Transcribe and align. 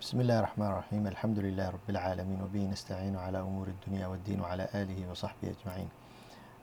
بسم 0.00 0.20
الله 0.20 0.38
الرحمن 0.38 0.66
الرحيم 0.66 1.06
الحمد 1.06 1.38
لله 1.38 1.68
رب 1.70 1.88
العالمين 1.88 2.42
وبه 2.42 2.66
نستعين 2.66 3.16
على 3.16 3.40
أمور 3.40 3.66
الدنيا 3.68 4.06
والدين 4.06 4.40
وعلى 4.40 4.68
آله 4.74 5.10
وصحبه 5.10 5.54
أجمعين 5.60 5.88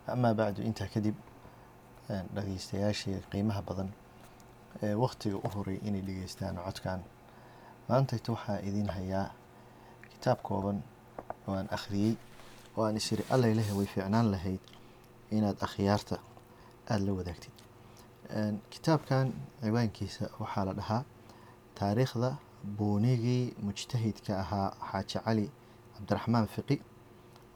أما 0.09 0.33
بعد 0.33 0.59
intaa 0.59 0.87
kadib 0.93 1.15
dhageystayaashii 2.35 3.17
qiimaha 3.31 3.61
badan 3.67 3.89
ee 4.83 4.93
wakhtiga 5.03 5.37
u 5.37 5.47
horay 5.55 5.77
inay 5.87 6.01
dhegeystaan 6.07 6.55
codkan 6.65 6.99
maantayta 7.89 8.31
waxaa 8.35 8.59
idiin 8.67 8.89
hayaa 8.97 9.25
kitaab 10.13 10.39
kooban 10.47 10.77
oo 11.47 11.53
aan 11.59 11.67
akhriyey 11.77 12.13
oo 12.77 12.83
aan 12.87 12.95
isiri 13.01 13.23
alla 13.33 13.47
ilahi 13.53 13.71
way 13.79 13.85
fiicnaan 13.93 14.27
lahayd 14.33 14.61
inaad 15.37 15.57
akhyaarta 15.67 16.15
aada 16.91 17.03
la 17.07 17.11
wadaagtid 17.19 17.53
kitaabkan 18.73 19.25
ciwaankiisa 19.63 20.25
waxaa 20.41 20.65
la 20.69 20.73
dhahaa 20.79 21.03
taariikhda 21.79 22.29
buunigii 22.66 23.54
mujtahidka 23.62 24.32
ahaa 24.42 24.70
xaaji 24.90 25.18
cali 25.24 25.46
cabdiraxmaan 25.94 26.46
fiqi 26.54 26.76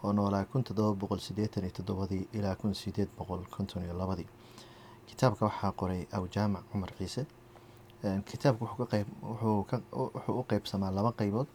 oo 0.05 0.13
noolaa 0.13 0.45
kun 0.45 0.63
todoba 0.65 0.95
boqol 1.01 1.19
sideetan 1.19 1.65
iyo 1.65 1.73
toddobadii 1.79 2.29
ilaa 2.33 2.55
kun 2.61 2.75
sideed 2.75 3.09
boqol 3.19 3.43
konton 3.57 3.83
iyo 3.85 3.95
labadii 3.99 4.29
kitaabka 5.09 5.45
waxaa 5.47 5.73
qoray 5.81 6.03
awjaamac 6.13 6.65
cumar 6.73 6.91
ciise 6.99 7.27
kitaabka 8.31 8.65
wuxuu 8.65 10.39
u 10.41 10.43
qeybsamaa 10.51 10.91
laba 10.91 11.13
qeybood 11.19 11.49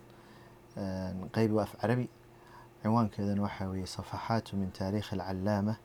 qeyb 1.35 1.51
waa 1.57 1.63
af 1.63 1.73
carabi 1.81 2.09
cinwaankeedana 2.81 3.41
waxaa 3.47 3.67
weeye 3.71 3.87
safaxaatu 3.87 4.55
min 4.57 4.71
taariikhi 4.71 5.15
alcalaama 5.15 5.75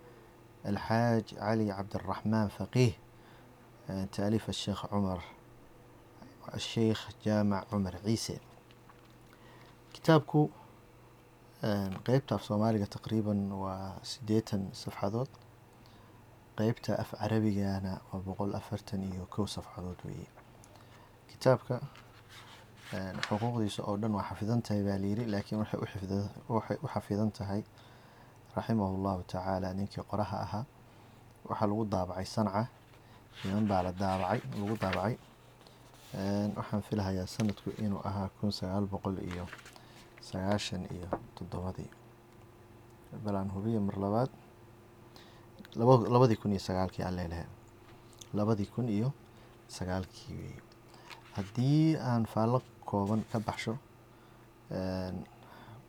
alxaaj 0.71 1.27
cali 1.41 1.65
cabdiraxmaan 1.77 2.49
faqiih 2.59 2.95
taaliif 4.17 4.49
asheekh 4.49 4.83
cumar 4.91 5.21
sheekh 6.59 7.03
jaamac 7.25 7.65
cumar 7.71 7.95
ciise 8.05 8.37
kitaabku 9.95 10.51
qeybta 12.07 12.35
af 12.35 12.43
soomaaliga 12.49 12.87
taqriiban 12.87 13.41
waa 13.63 14.01
siddeetan 14.11 14.63
safxadood 14.83 15.31
qeybta 16.59 16.93
af 17.03 17.11
carabigana 17.21 17.93
waa 18.13 18.21
boqol 18.27 18.55
afartan 18.61 19.03
iyo 19.13 19.27
kow 19.35 19.47
safxadood 19.47 19.99
weeye 20.07 20.29
kitaabka 21.31 21.77
xuquuqdiisa 23.29 23.83
oo 23.89 23.97
dhan 23.97 24.13
waa 24.17 24.27
xafidan 24.31 24.63
tahay 24.63 24.83
baa 24.89 24.99
layiri 25.03 25.25
laakiin 25.33 25.59
waxay 25.63 25.81
u 26.85 26.87
xafidan 26.95 27.31
tahay 27.39 27.63
raximahu 28.57 28.95
llahu 29.05 29.23
tacaala 29.33 29.69
ninkii 29.79 30.03
qoraha 30.11 30.37
ahaa 30.47 30.65
waxaa 31.49 31.67
lagu 31.71 31.85
daabacay 31.93 32.27
sanca 32.35 32.63
niman 33.45 33.65
baa 33.71 33.83
la 33.87 33.93
daabacay 33.93 34.41
lagu 34.61 34.75
daabacay 34.83 35.15
waxaan 36.15 36.83
filahayaa 36.83 37.27
sanadku 37.27 37.71
inuu 37.79 38.01
ahaa 38.05 38.29
kun 38.41 38.51
sagaal 38.53 38.87
boqol 38.87 39.19
iyo 39.19 39.47
sagaashan 40.21 40.87
iyo 40.91 41.09
toddobadii. 41.39 41.91
Balaan 43.25 43.51
hubiya 43.55 43.81
mar 43.81 43.97
labaad. 43.99 44.31
Laba 45.79 46.09
labadii 46.11 46.37
kun 46.37 46.51
iyo 46.53 46.61
sagaalkii 46.61 47.03
aan 47.05 47.17
leelahay. 47.17 47.47
Labadii 48.35 48.67
kun 48.67 48.89
iyo 48.89 49.13
sagaalkii. 49.69 50.35
Wey 50.39 50.55
haddii 51.37 51.97
aan 51.97 52.27
faallo 52.27 52.63
kooban 52.85 53.23
ka 53.33 53.39
baxsho 53.41 53.79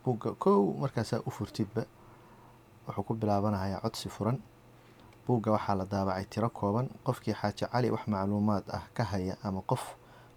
buugga 0.04 0.34
kow 0.38 0.74
markaasaa 0.82 1.20
u 1.26 1.30
furtidba 1.30 1.82
wuxuu 2.86 3.02
ku 3.06 3.14
bilaabanayaa 3.14 3.80
codsi 3.82 4.08
furan. 4.08 4.38
Buugga 5.26 5.50
waxaa 5.52 5.74
la 5.74 5.84
daabacay 5.84 6.24
tiro 6.30 6.50
kooban. 6.50 6.86
Qofkii 7.04 7.34
xaaji 7.34 7.66
cali 7.72 7.90
wax 7.90 8.06
macluumaad 8.06 8.64
ah 8.70 8.84
ka 8.94 9.04
haya 9.04 9.36
ama 9.42 9.62
qof 9.62 9.82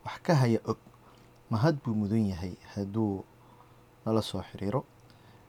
wax 0.05 0.17
ka 0.25 0.33
haya 0.35 0.59
og. 0.65 0.77
Mahad 1.49 1.75
buu 1.83 1.93
mudan 1.93 2.25
yahay 2.31 2.53
hadduu 2.75 3.23
nala 4.05 4.21
soo 4.21 4.41
xiriiro. 4.51 4.85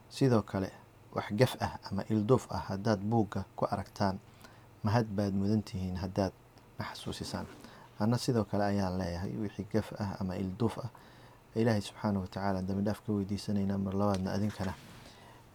Sidoo 0.09 0.41
kale 0.41 0.69
wax 1.15 1.27
gaf 1.39 1.53
ah 1.59 1.73
ama 1.91 2.03
ilduuf 2.09 2.47
ah 2.51 2.63
haddaad 2.69 2.99
buugga 3.01 3.45
ku 3.55 3.65
aragtaan 3.65 4.19
mahad 4.83 5.07
baad 5.17 5.33
mudan 5.33 5.61
tihiin 5.63 5.97
haddaad 5.97 6.31
na 6.79 6.85
xasuusisaan 6.85 7.47
anna 7.99 8.17
sidoo 8.17 8.43
kale 8.45 8.63
ayaan 8.63 8.97
leeyahay 8.97 9.33
wixii 9.41 9.67
gaf 9.73 9.93
ah 9.99 10.15
ama 10.21 10.35
ilduuf 10.35 10.77
ah. 10.77 10.89
Ilaahay 11.57 11.81
subxaanahu 11.81 12.21
watacaala 12.25 12.61
dambi 12.61 12.83
dhaaf 12.85 13.01
ka 13.05 13.11
weydiisanaynaa 13.13 13.77
mar 13.77 13.93
labaadna 13.93 14.29
adinkana 14.37 14.73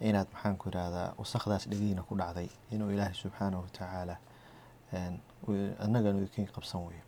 inaad 0.00 0.26
maxaan 0.34 0.56
ku 0.59 0.69
irahdaa 0.69 1.15
wasakdaas 1.19 1.69
dhegiina 1.71 2.03
ku 2.03 2.15
dhacday 2.19 2.49
inuu 2.75 2.91
ilaahay 2.91 3.15
subxaanahu 3.15 3.62
watacaala 3.62 4.16
annagana 5.84 6.19
idinkiin 6.19 6.49
qabsan 6.55 6.81
weeyo 6.87 7.05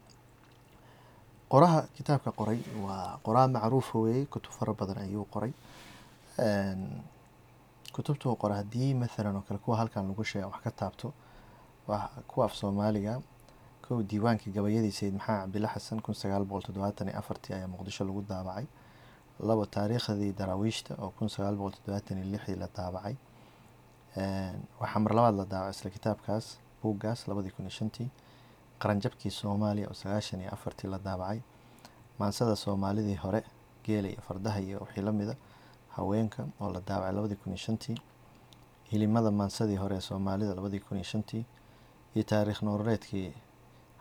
qoraha 1.55 1.81
kitaabka 1.97 2.31
qoray 2.39 2.59
waa 2.85 3.19
qoraa 3.27 3.49
macruufa 3.55 3.97
weeye 4.05 4.25
kutub 4.33 4.53
fara 4.59 4.73
badan 4.81 4.99
ayuu 5.07 5.25
qoray. 5.35 5.53
Kutubtuu 7.95 8.35
qora 8.43 8.55
haddii 8.61 8.95
mathalan 9.03 9.37
oo 9.39 9.45
kale 9.49 9.59
kuwa 9.65 9.77
halkan 9.81 10.09
lagu 10.09 10.25
sheega 10.25 10.47
wax 10.51 10.61
ka 10.65 10.71
taabto 10.71 11.13
waa 11.89 12.09
kuwa 12.31 12.47
af 12.47 12.55
soomaaliga 12.61 13.21
kow 13.85 14.03
diiwaankii 14.03 14.51
gabayadii 14.57 14.91
sayid 14.99 15.15
maxamed 15.15 15.41
cabdilla 15.43 15.69
xasan 15.75 16.01
kun 16.03 16.15
sagaal 16.15 16.45
boqol 16.45 16.63
toddobaatan 16.67 17.09
iyo 17.09 17.19
afartii 17.19 17.53
ayaa 17.55 17.69
muqdisho 17.69 18.05
lagu 18.05 18.23
daabacay. 18.23 18.67
Labo 19.41 19.67
taariikhdii 19.67 20.33
daraawiishta 20.33 20.95
oo 20.99 21.11
kun 21.19 21.29
sagaal 21.29 21.55
boqol 21.57 21.73
toddobaatan 21.77 22.19
iyo 22.19 22.27
lixdii 22.35 22.57
la 22.63 22.69
daabacay. 22.77 23.15
Waxaa 24.81 25.01
mar 25.05 25.13
labaad 25.15 25.35
la 25.41 25.45
daabacay 25.45 25.71
isla 25.79 25.91
kitaabkaas 25.91 26.59
buuggaas 26.83 27.29
labadii 27.29 27.51
kun 27.55 27.65
iyo 27.69 27.71
shantii 27.79 28.09
qaranjabkii 28.85 29.31
soomaaliya 29.41 29.89
oo 29.89 29.95
sagaashan 30.03 30.41
iyo 30.41 30.51
afartii 30.57 30.89
la 30.93 30.99
daabacay 30.99 31.41
maansada 32.19 32.57
soomaalidii 32.57 33.17
hore 33.25 33.41
geela 33.85 34.09
iyo 34.09 34.21
fardaha 34.29 34.61
iyo 34.61 34.79
wixii 34.85 35.03
lamida 35.09 35.35
haweenka 35.97 36.43
oo 36.61 36.69
la 36.75 36.81
daabacay 36.89 37.13
labadii 37.17 37.37
kun 37.43 37.53
iyo 37.53 37.59
shantii 37.67 37.97
hilimada 38.91 39.31
maansadii 39.31 39.77
hore 39.77 39.97
ee 39.97 40.01
soomaalida 40.01 40.55
labadii 40.55 40.81
kun 40.81 40.97
iyo 40.97 41.05
shantii 41.13 41.45
iyo 42.15 42.25
taariikh 42.25 42.63
nooreedkii 42.63 43.33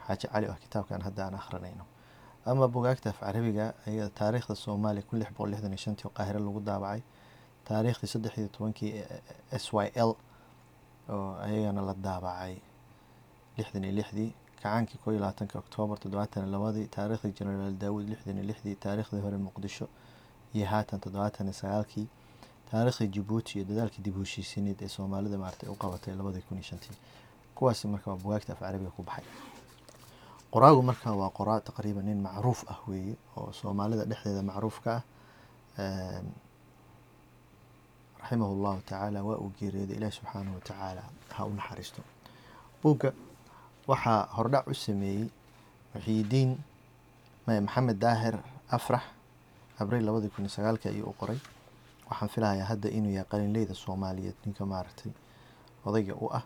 xaaji 0.07 0.27
cali 0.27 0.47
oo 0.51 0.57
kitaabkan 0.63 1.01
hadda 1.01 1.25
aan 1.25 1.35
akhrinayno. 1.35 1.85
Ama 2.45 2.67
bugaagta 2.67 3.09
af 3.09 3.19
carabiga 3.19 3.73
ayada 3.87 4.09
taariikhda 4.09 4.55
soomaaliya 4.55 5.03
kun 5.07 5.19
lix 5.19 5.29
boqol 5.31 5.49
lixdan 5.51 5.71
iyo 5.71 5.77
shantii 5.85 6.05
oo 6.07 6.11
qaahiro 6.17 6.39
lagu 6.39 6.59
daabacay 6.59 7.01
taariikhdii 7.67 8.07
saddex 8.13 8.33
iyo 8.37 8.47
tobankii 8.55 8.91
s 9.51 9.65
y 9.73 9.87
l 9.95 10.11
oo 11.09 11.35
ayagana 11.45 11.81
la 11.87 11.93
daabacay 11.93 12.53
lixdan 13.57 13.83
iyo 13.83 13.93
lixdii 13.99 14.29
kacaankii 14.63 14.99
koo 15.03 15.11
iyo 15.11 15.19
labaatanka 15.23 15.55
oktoobar 15.63 15.97
toddobaatan 16.03 16.43
iyo 16.43 16.51
labadii 16.55 16.87
taariikhdii 16.95 17.33
genaraal 17.39 17.75
daawud 17.83 18.05
lixdan 18.11 18.37
iyo 18.37 18.45
lixdii 18.51 18.75
taariikhdii 18.85 19.21
hore 19.25 19.37
muqdisho 19.47 19.85
iyo 20.55 20.65
haatan 20.73 20.99
toddobaatan 21.03 21.45
iyo 21.49 21.55
sagaalkii 21.61 22.07
taariikhdii 22.71 23.09
jabuuti 23.15 23.51
iyo 23.59 23.65
dadaalkii 23.71 24.03
dib 24.05 24.15
u 24.17 24.23
heshiisineed 24.25 24.79
ee 24.85 24.87
soomaalida 24.97 25.37
maartay 25.43 25.69
u 25.73 25.75
qabatay 25.83 26.13
labadii 26.19 26.43
kun 26.47 26.57
iyo 26.57 26.67
shantii 26.69 26.97
kuwaasi 27.55 27.87
marka 27.87 28.11
waa 28.11 28.17
bugaagta 28.23 28.53
af 28.53 28.59
carabiga 28.59 28.91
ku 28.97 29.03
baxay 29.03 29.25
qoraagu 30.53 30.81
marka 30.89 31.09
waa 31.21 31.29
qoraa 31.39 31.59
taqriiban 31.69 32.05
nin 32.05 32.19
macruuf 32.27 32.59
ah 32.73 32.79
weeye 32.87 33.15
oo 33.37 33.51
soomaalida 33.59 34.03
dhexdeeda 34.09 34.41
macruuf 34.49 34.77
ka 34.85 34.93
ah 35.77 36.21
raximahu 38.21 38.53
llahu 38.63 38.81
tacaala 38.89 39.19
waa 39.27 39.37
uu 39.43 39.51
geeriyooday 39.59 39.95
ilaahi 39.97 40.15
subxaanahu 40.19 40.55
watacaala 40.59 41.03
ha 41.35 41.45
u 41.45 41.53
naxariisto 41.59 42.01
buugga 42.83 43.09
waxaa 43.91 44.19
hordhac 44.37 44.65
u 44.67 44.73
sameeyey 44.85 45.25
muxiidiin 45.93 46.51
maxamed 47.65 47.97
daahir 48.03 48.35
afrax 48.77 49.03
abriil 49.81 50.05
labadii 50.07 50.29
kun 50.33 50.45
iyo 50.45 50.49
sagaalkii 50.57 50.89
ayuu 50.93 51.09
u 51.09 51.15
qoray. 51.19 51.39
Waxaan 52.09 52.29
filahayaa 52.33 52.67
hadda 52.71 52.89
inuu 52.97 53.11
yahay 53.17 53.29
qalinleyda 53.31 53.73
soomaaliyeed 53.83 54.37
ninka 54.45 54.65
maaragtay 54.65 55.11
odayga 55.85 56.13
u 56.15 56.27
ah. 56.37 56.43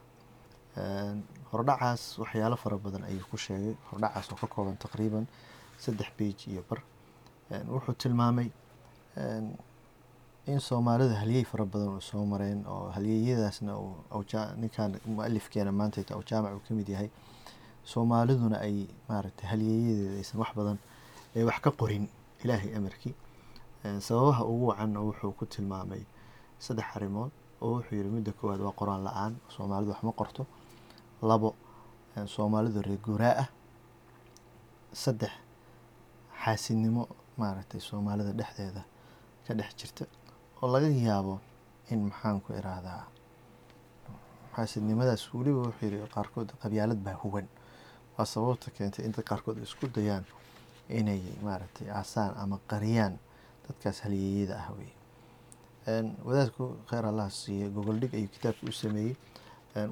Hordhacaas 1.52 2.02
waxyaalo 2.22 2.56
fara 2.64 2.78
badan 2.78 3.04
ayuu 3.10 3.26
ku 3.32 3.38
sheegay. 3.38 3.76
Hordhacaas 3.92 4.32
oo 4.32 4.38
ka 4.42 4.48
kooban 4.48 4.78
taqriiban 4.78 5.26
saddex 5.84 6.10
beij 6.18 6.40
iyo 6.52 6.64
bar. 6.70 6.80
Wuxuu 7.74 7.94
tilmaamay 8.02 8.50
in 10.48 10.60
soomaalida 10.68 11.16
halyey 11.22 11.44
fara 11.52 11.66
badan 11.66 11.90
uu 11.96 12.02
soo 12.10 12.24
mareen 12.32 12.60
oo 12.74 12.90
halyeyadaasna 12.96 13.74
ninkan 14.62 14.92
mualifkeena 15.16 15.72
maantayta 15.80 16.12
oo 16.18 16.24
jaamac 16.30 16.54
uu 16.56 16.64
ka 16.68 16.74
mid 16.80 16.88
yahay 16.94 17.10
soomaaliduna 17.92 18.58
ay 18.68 18.76
maaragtay 19.10 19.48
halyeeyadeeda 19.52 20.16
aysan 20.20 20.40
wax 20.42 20.52
badan 20.60 20.78
ay 21.36 21.44
wax 21.50 21.58
ka 21.66 21.72
qorin 21.80 22.06
ilaahay 22.44 22.72
amarkii. 22.80 23.16
Sababaha 24.08 24.44
ugu 24.52 24.66
wacanna 24.68 25.00
wuxuu 25.08 25.32
ku 25.40 25.46
tilmaamay 25.46 26.02
saddex 26.66 26.86
arrimood 26.96 27.32
oo 27.62 27.70
wuxuu 27.76 27.96
yihi 27.96 28.10
midda 28.16 28.32
koowaad 28.40 28.62
waa 28.66 28.76
qoraan 28.80 29.04
la'aan 29.08 29.34
soomaalidu 29.56 29.92
wax 29.92 30.02
ma 30.04 30.12
qorto. 30.20 30.44
Labo 31.22 31.50
soomaalidu 32.36 32.82
reer 32.88 33.00
guuraa 33.06 33.36
ah. 33.44 33.48
Saddex 35.04 35.32
xaasidnimo 36.44 37.04
maaragtay 37.38 37.80
soomaalida 37.90 38.32
dhexdeeda 38.40 38.82
ka 39.48 39.54
dhex 39.60 39.72
jirta 39.80 40.06
oo 40.62 40.68
laga 40.74 40.88
yaabo 41.08 41.36
in 41.92 42.00
maxaan 42.10 42.42
ku 42.44 42.50
iraahdaa 42.60 43.04
xaasidnimadaas 44.56 45.24
weliba 45.34 45.60
wuxuu 45.68 45.90
yihi 45.90 46.08
qaarkood 46.16 46.50
qabyaalad 46.62 47.00
baa 47.06 47.18
huwan 47.24 47.48
waa 48.18 48.26
sababta 48.34 48.72
keentay 48.76 49.06
inta 49.06 49.22
qaarkood 49.30 49.58
isku 49.66 49.86
dayaan 49.96 50.26
inay 51.00 51.22
maaragtay 51.46 51.88
aasaan 52.00 52.34
ama 52.44 52.58
qariyaan 52.72 53.14
dadkaas 53.68 53.98
halyeeyada 54.06 54.56
ah 54.64 54.70
wey 54.78 54.92
wadaadku 56.28 56.64
kheyr 56.90 57.06
allah 57.12 57.28
siiye 57.32 57.70
gogol 57.76 58.00
dhig 58.02 58.14
ayuu 58.18 58.28
kitaabka 58.36 58.64
u 58.70 58.72
sameeyey. 58.72 59.16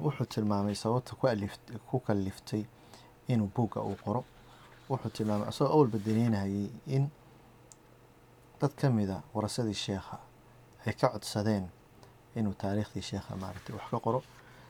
Wuxuu 0.04 0.26
tilmaamay 0.26 0.74
sababta 0.74 1.12
ku 1.88 1.96
kaliftay 2.06 2.62
inuu 3.32 3.48
buugga 3.54 3.80
uu 3.80 3.96
qoro. 4.04 4.24
Wuxuu 4.90 5.10
tilmaamay 5.16 5.48
asagoo 5.48 5.72
awalba 5.74 5.98
daneynayay 6.06 6.68
in 6.86 7.04
dad 8.60 8.72
ka 8.80 8.90
mida 8.90 9.22
warasadii 9.34 9.74
sheekha 9.74 10.18
ay 10.86 10.94
ka 11.00 11.08
codsadeen 11.14 11.64
inuu 12.38 12.54
taariikhdii 12.62 13.02
sheekha 13.02 13.36
maaragtay 13.36 13.74
wax 13.76 13.86
ka 13.90 13.98
qoro. 14.00 14.20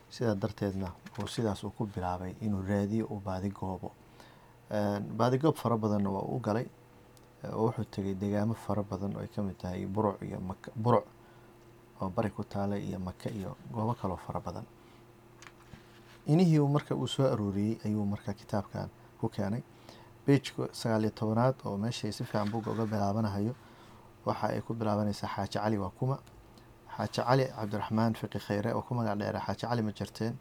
Sidaa 0.09 0.35
darteedna 0.35 0.91
uu 1.19 1.27
sidaas 1.27 1.63
uu 1.63 1.71
ku 1.77 1.85
bilaabay 1.85 2.33
inuu 2.41 2.61
raadiyo 2.69 3.05
uu 3.11 3.19
baadigoobo 3.19 3.91
baadigoob 5.19 5.55
fara 5.55 5.77
badanna 5.77 6.09
waa 6.09 6.25
u 6.35 6.39
galay. 6.39 6.67
Oo 7.53 7.65
wuxuu 7.67 7.85
tegay 7.93 8.15
degaamo 8.15 8.53
fara 8.53 8.83
badan 8.83 9.15
oo 9.15 9.21
ay 9.21 9.27
ka 9.27 9.41
mid 9.43 9.57
tahay 9.61 9.85
buruc 9.85 10.21
iyo 10.21 10.39
maka 10.39 10.71
buruc 10.75 11.05
oo 12.01 12.09
bari 12.09 12.29
ku 12.29 12.43
taalay 12.43 12.81
iyo 12.87 12.99
maka 12.99 13.29
iyo 13.29 13.55
goobo 13.73 13.93
kaloo 13.93 14.17
fara 14.25 14.39
badan. 14.39 14.65
Inihii 16.27 16.59
marka 16.59 16.95
uu 16.95 17.07
soo 17.07 17.25
arooriyey 17.33 17.77
ayuu 17.85 18.05
marka 18.05 18.33
kitaabkan 18.33 18.89
ku 19.19 19.29
keenay. 19.29 19.63
Beijka 20.25 20.67
sagaaliyo 20.71 21.11
tobanaad 21.11 21.55
oo 21.65 21.77
meeshay 21.77 22.11
si 22.11 22.23
fiican 22.23 22.49
buugga 22.51 22.71
uga 22.71 22.85
bilaabanahayo 22.85 23.53
waxa 24.27 24.47
ay 24.53 24.61
ku 24.61 24.73
bilaabanaysaa 24.73 25.27
xaaji 25.35 25.57
cali 25.59 25.77
waa 25.77 25.89
kuma. 25.99 26.17
Xaaji 26.95 27.11
cali 27.27 27.45
cabdiraxmaan 27.57 28.13
fiqi 28.19 28.39
kheyre 28.39 28.73
oo 28.77 28.81
ku 28.81 28.93
magac 28.97 29.17
dheera. 29.19 29.39
Xaaji 29.45 29.63
cali 29.69 29.81
ma 29.81 29.91
jirteen. 29.91 30.35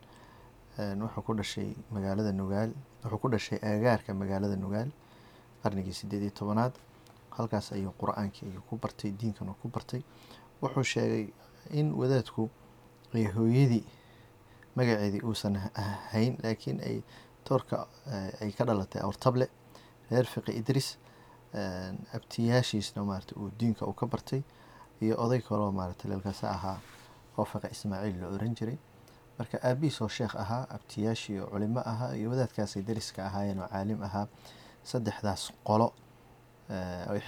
Wuxuu 1.03 1.23
ku 1.27 1.33
dhashay 1.35 1.69
magaalada 1.91 2.33
nugaal. 2.33 2.71
Wuxuu 3.05 3.19
ku 3.23 3.29
dhashay 3.33 3.59
agagaarka 3.62 4.15
magaalada 4.15 4.56
nugaal 4.56 4.91
qarnigii 5.62 5.93
sideed 5.99 6.23
iyo 6.23 6.31
tobanaad. 6.38 6.73
Halkaas 7.37 7.73
ayuu 7.73 7.93
qur'aankii 8.00 8.47
ayuu 8.50 8.62
ku 8.69 8.77
bartay 8.77 9.11
diinkan 9.12 9.49
uu 9.49 9.56
ku 9.62 9.69
bartay. 9.69 10.03
Wuxuu 10.62 10.83
sheegay 10.85 11.25
in 11.71 11.93
wadaadku 12.00 12.49
ay 13.15 13.25
hooyadii 13.35 13.85
magaceedii 14.77 15.23
uusan 15.25 15.56
hayn 16.12 16.37
laakiin 16.43 16.81
ay 16.85 17.03
toorka 17.44 17.87
ay 18.41 18.53
ka 18.53 18.65
dhalatay 18.65 19.00
awrtable 19.03 19.49
reer 20.11 20.27
fiqi 20.27 20.53
idris 20.61 20.99
abtiyaashiisna 22.17 23.05
maarata 23.05 23.35
uu 23.41 23.50
diinka 23.58 23.87
uu 23.87 23.93
ka 23.93 24.06
bartay 24.06 24.43
iyo 25.00 25.14
oday 25.25 25.41
kaloo 25.41 25.73
maarata 25.73 26.08
leelkaasa 26.08 26.50
ahaa 26.50 26.79
oo 27.38 27.44
fiqi 27.44 27.69
ismaaciil 27.73 28.20
la 28.20 28.29
oran 28.29 28.55
jiray 28.55 28.79
marka 29.38 29.58
aabihiis 29.69 30.00
oo 30.03 30.08
sheekh 30.08 30.35
ahaa 30.37 30.67
abtiyaashii 30.76 31.38
oo 31.41 31.47
culimo 31.53 31.81
ahaa 31.93 32.14
iyo 32.17 32.31
wadaadkaasay 32.31 32.82
dariska 32.82 33.26
ahaayeen 33.26 33.58
oo 33.61 33.69
caalim 33.69 34.03
ahaa 34.03 34.26
saddexdaas 34.91 35.53
qolo 35.64 35.93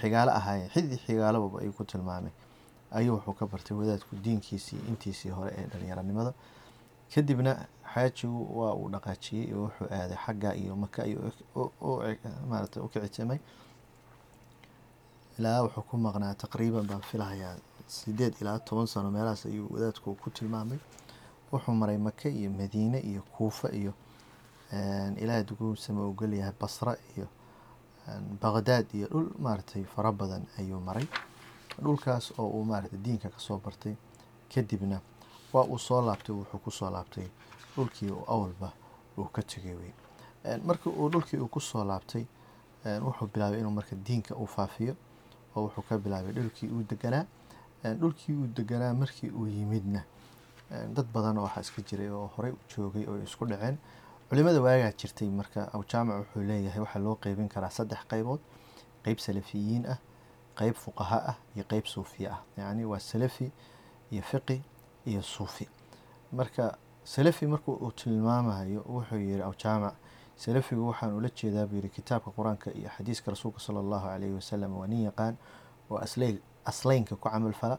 xigaalo 0.01 0.31
ahaayeen 0.39 0.69
xidii 0.73 0.97
xigaalobaba 1.05 1.59
ayuu 1.61 1.73
ku 1.73 1.83
tilmaamay 1.83 2.31
ayuu 2.91 3.15
wuxuu 3.15 3.33
ka 3.33 3.45
bartay 3.47 3.77
wadaadku 3.77 4.15
diinkiisii 4.15 4.79
intiisii 4.89 5.29
hore 5.29 5.51
ee 5.57 5.67
dhalinyaranimada 5.71 6.33
kadibna 7.13 7.51
xaajigu 7.93 8.59
waa 8.59 8.73
uu 8.73 8.89
dhaqaajiyey 8.93 9.53
oo 9.53 9.61
wuxuu 9.65 9.87
aaday 9.91 10.17
xagga 10.25 10.55
iyo 10.55 10.75
maka 10.75 11.05
iyo 11.05 11.19
maarata 12.49 12.81
u 12.81 12.87
kicitimay 12.89 13.39
ilaa 15.39 15.61
wuxuu 15.63 15.83
ku 15.89 15.97
maqnaa 15.97 16.33
taqriiban 16.43 16.87
baan 16.87 17.01
filahayaa 17.01 17.55
sideed 17.87 18.33
ilaa 18.41 18.59
toban 18.59 18.87
sano 18.87 19.11
meelahaas 19.11 19.45
ayuu 19.45 19.67
wadaadku 19.73 20.15
ku 20.21 20.29
tilmaamay. 20.29 20.79
Wuxuu 21.51 21.73
maray 21.81 21.97
maka 21.97 22.29
iyo 22.29 22.49
madiine 22.51 22.99
iyo 22.99 23.21
kuufa 23.21 23.67
iyo 23.71 23.93
ilaahay 25.21 25.43
duguusama 25.43 26.01
ogolyahay 26.09 26.53
basra 26.61 26.95
iyo 27.17 27.27
baqdaad 28.41 28.85
iyo 28.93 29.07
dhul 29.07 29.27
maaragtay 29.39 29.83
fara 29.83 30.11
badan 30.11 30.43
ayuu 30.59 30.79
maray. 30.79 31.07
Dhulkaas 31.83 32.31
oo 32.39 32.47
uu 32.57 32.65
maaragtay 32.65 32.99
diinka 32.99 33.29
ka 33.29 33.39
soo 33.39 33.57
bartay. 33.65 33.95
Kadibna 34.53 35.01
waa 35.53 35.63
uu 35.63 35.79
soo 35.79 36.01
laabtay 36.01 36.35
wuxuu 36.35 36.59
ku 36.59 36.71
soo 36.71 36.89
laabtay 36.89 37.27
dhulkii 37.75 38.11
awalba 38.27 38.71
uu 39.17 39.25
ka 39.33 39.41
tegay 39.41 39.75
wey. 39.75 39.93
Markii 40.65 40.89
uu 40.91 41.09
dhulkii 41.09 41.37
uu 41.39 41.47
ku 41.47 41.59
soo 41.59 41.83
laabtay 41.83 42.25
wuxuu 43.05 43.27
bilaabay 43.33 43.59
inuu 43.59 43.71
marka 43.71 43.95
diinka 43.95 44.35
uu 44.35 44.45
faafiyo 44.47 44.95
oo 45.55 45.61
wuxuu 45.67 45.83
ka 45.89 45.97
bilaabay 45.97 46.31
dhulkii 46.33 46.69
uu 46.69 46.83
deganaa. 46.89 47.25
Dhulkii 47.83 48.33
uu 48.35 48.47
deganaa 48.57 48.93
markii 48.93 49.29
uu 49.29 49.47
yimidna 49.47 50.03
dad 50.95 51.07
badan 51.13 51.37
oo 51.37 51.43
waxaa 51.47 51.61
iska 51.61 51.81
jiray 51.81 52.09
oo 52.09 52.27
horey 52.35 52.53
joogay 52.75 53.05
oo 53.09 53.17
isku 53.23 53.45
dhaceen. 53.45 53.77
Culimada 54.29 54.61
waagaa 54.61 54.91
jirtay 54.91 55.29
marka 55.29 55.69
awjaamac 55.73 56.17
wuxuu 56.21 56.43
leeyahay 56.49 56.79
waxaa 56.85 56.99
loo 56.99 57.15
qeybin 57.15 57.49
karaa 57.49 57.69
saddex 57.69 58.05
qeybood 58.11 58.39
qeyb 59.03 59.17
salafiyiin 59.17 59.85
ah 59.93 59.97
qeyb 60.59 60.75
fuqaha 60.75 61.17
ah 61.31 61.37
iyo 61.55 61.63
qeyb 61.71 61.85
suufiya 61.85 62.29
ah. 62.33 62.41
Yacni 62.57 62.85
waa 62.85 62.99
salafi 62.99 63.51
iyo 64.11 64.21
fiqi 64.21 64.61
iyo 65.05 65.21
suufi. 65.23 65.67
Marka 66.31 66.77
salafi 67.03 67.47
marka 67.47 67.71
uu 67.71 67.91
tilmaamayo 67.91 68.81
wuxuu 68.85 69.17
yihi 69.17 69.41
awjaamac 69.41 69.95
salafigu 70.43 70.87
waxaan 70.89 71.13
ula 71.19 71.29
jeedaa 71.39 71.65
buu 71.69 71.77
yihi 71.81 71.89
kitaabka 71.97 72.31
qur'aanka 72.37 72.71
iyo 72.79 72.89
xadiiska 72.97 73.31
rasuulka 73.31 73.59
sala 73.59 73.79
allahu 73.83 74.05
calayhi 74.07 74.33
wasalam 74.39 74.71
waa 74.79 74.87
nin 74.87 75.01
yaqaan 75.09 75.35
oo 75.91 75.97
asle 76.05 76.39
asleynka 76.65 77.15
ku 77.15 77.29
camal 77.29 77.53
fala. 77.53 77.77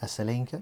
Asaleynka 0.00 0.58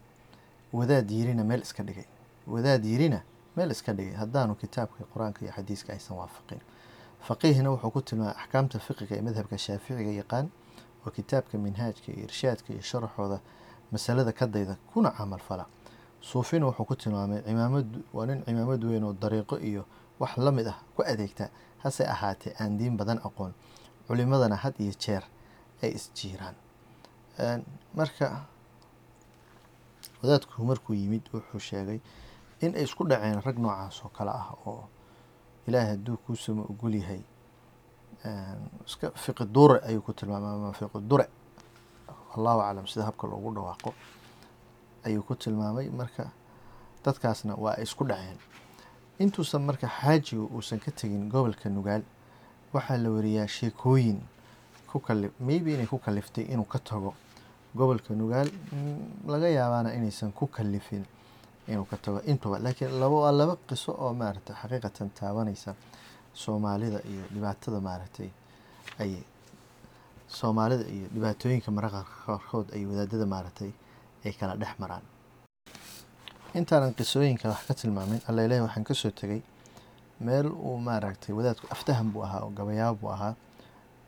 wadaad 0.73 1.11
yirina 1.11 1.45
meel 1.45 1.61
iska 1.61 1.83
dhigay. 1.83 2.07
Wadaad 2.47 2.85
yirina 2.85 3.21
meel 3.57 3.71
iska 3.71 3.93
dhigay. 3.93 4.15
Haddaanu 4.15 4.55
kitaabka 4.55 5.05
qur'aanka 5.13 5.45
iyo 5.45 5.53
xadiiska 5.53 5.93
aysan 5.93 6.17
waafaqin. 6.17 6.61
Faqiihna 7.27 7.71
wuxuu 7.71 7.91
ku 7.91 8.01
tilmaamay 8.03 8.35
axkaamta 8.43 8.79
fiqiga 8.79 9.17
ee 9.17 9.23
madhabka 9.23 9.59
shaaficiga 9.59 10.11
yaqaan 10.21 10.47
oo 11.07 11.11
kitaabka 11.11 11.59
minhaajka 11.59 12.13
iyo 12.13 12.25
irshaadka 12.25 12.73
iyo 12.73 12.83
sharaxooda 12.83 13.41
masalada 13.93 14.33
ka 14.33 14.47
dayda 14.47 14.77
kuna 14.93 15.11
camal 15.11 15.39
fala. 15.41 15.67
Suufina 16.21 16.67
wuxuu 16.67 16.85
ku 16.87 16.95
tilmaamay 16.97 17.43
cimaamad 17.43 17.87
waa 18.13 18.27
nin 18.27 18.45
cimaamad 18.45 18.85
weyn 18.85 19.05
oo 19.05 19.13
dariiqo 19.13 19.59
iyo 19.59 19.85
wax 20.21 20.33
la 20.37 20.51
mid 20.53 20.67
ah 20.73 20.79
ku 20.97 21.03
adeegta 21.03 21.51
hase 21.83 22.05
ahaatee 22.15 22.53
aan 22.61 22.79
diin 22.79 22.97
badan 22.97 23.19
aqoon. 23.25 23.53
Culimadana 24.07 24.57
had 24.57 24.75
iyo 24.79 24.93
jeer 25.03 25.25
ay 25.83 25.91
isjiiraan 25.99 26.55
marka 27.95 28.47
wadaadku 30.23 30.63
markuu 30.65 30.95
yimid 30.95 31.25
wuxuu 31.33 31.61
sheegay 31.69 32.01
in 32.65 32.73
ay 32.79 32.85
isku 32.89 33.05
dhaceen 33.11 33.43
rag 33.47 33.59
noocaas 33.59 33.97
oo 34.05 34.09
kale 34.17 34.31
ah 34.31 34.49
oo 34.67 34.89
ilaahay 35.67 35.91
hadduu 35.91 36.17
kuusama 36.25 36.63
ogol 36.71 36.95
yahay. 36.95 37.23
Iska 38.87 39.11
fiqi 39.15 39.45
ayuu 39.89 40.03
ku 40.03 40.13
tilmaamay 40.13 40.55
ama 40.55 40.73
fiqi 40.73 41.01
dure. 41.11 41.27
Aclam 42.37 42.87
sida 42.87 43.05
habka 43.05 43.27
loogu 43.27 43.51
dhawaaqo 43.55 43.91
ayuu 45.07 45.23
ku 45.23 45.35
tilmaamay. 45.35 45.89
Marka 45.91 46.31
dadkaasna 47.05 47.55
waa 47.55 47.75
ay 47.79 47.83
isku 47.83 48.05
dhaceen 48.05 48.39
intuusan 49.19 49.63
marka 49.69 49.89
xaajiga 49.99 50.43
uusan 50.57 50.79
ka 50.85 50.91
tegin 50.99 51.29
gobolka 51.33 51.69
nugaal 51.71 52.03
waxaa 52.75 52.99
la 53.03 53.09
wariyaa 53.11 53.47
sheekooyin 53.57 54.21
maybe 55.41 55.75
inay 55.75 55.87
ku 55.87 55.99
kaliftay 55.99 56.45
inuu 56.53 56.65
ka 56.65 56.79
tago 56.79 57.15
gobolka 57.77 58.15
nugaal. 58.15 58.49
Laga 59.27 59.49
yaabaana 59.49 59.93
inaysan 59.95 60.33
ku 60.33 60.47
kalifin 60.47 61.05
inuu 61.69 61.85
ka 61.91 61.97
tago 61.97 62.21
intuba 62.31 62.59
laakiin 62.59 62.93
waa 63.03 63.33
laba 63.33 63.57
qiso 63.69 63.93
oo 63.93 64.13
maaragtay 64.15 64.57
xaqiiqatan 64.61 65.11
taabanaysa 65.19 65.75
soomaalida 66.35 67.01
iyo 67.11 67.25
dhibaatada 67.35 67.81
maaragtay 67.81 68.31
ay 69.03 69.13
soomaalida 70.29 70.85
iyo 70.97 71.07
dhibaatooyinka 71.15 71.71
mararka 71.77 72.01
qaarkood 72.27 72.67
ay 72.77 72.83
wadaadada 72.89 73.27
maaragtay 73.27 73.71
ay 74.25 74.33
kala 74.39 74.57
dhex 74.57 74.73
maraan 74.83 75.05
intaanan 76.59 76.95
qisooyinka 76.99 77.49
wax 77.53 77.63
ka 77.69 77.75
tilmaamin 77.81 78.21
alla 78.29 78.41
ilahi 78.47 78.61
waxaan 78.67 78.85
ka 78.89 78.95
soo 78.95 79.11
tegay 79.11 79.41
meel 80.21 80.47
uu 80.69 80.79
maaragtay 80.87 81.33
wadaadku 81.39 81.67
aftahan 81.75 82.09
buu 82.13 82.23
ahaa 82.27 82.41
oo 82.45 82.51
gabayaabo 82.59 82.99
buu 83.01 83.11
ahaa. 83.17 83.35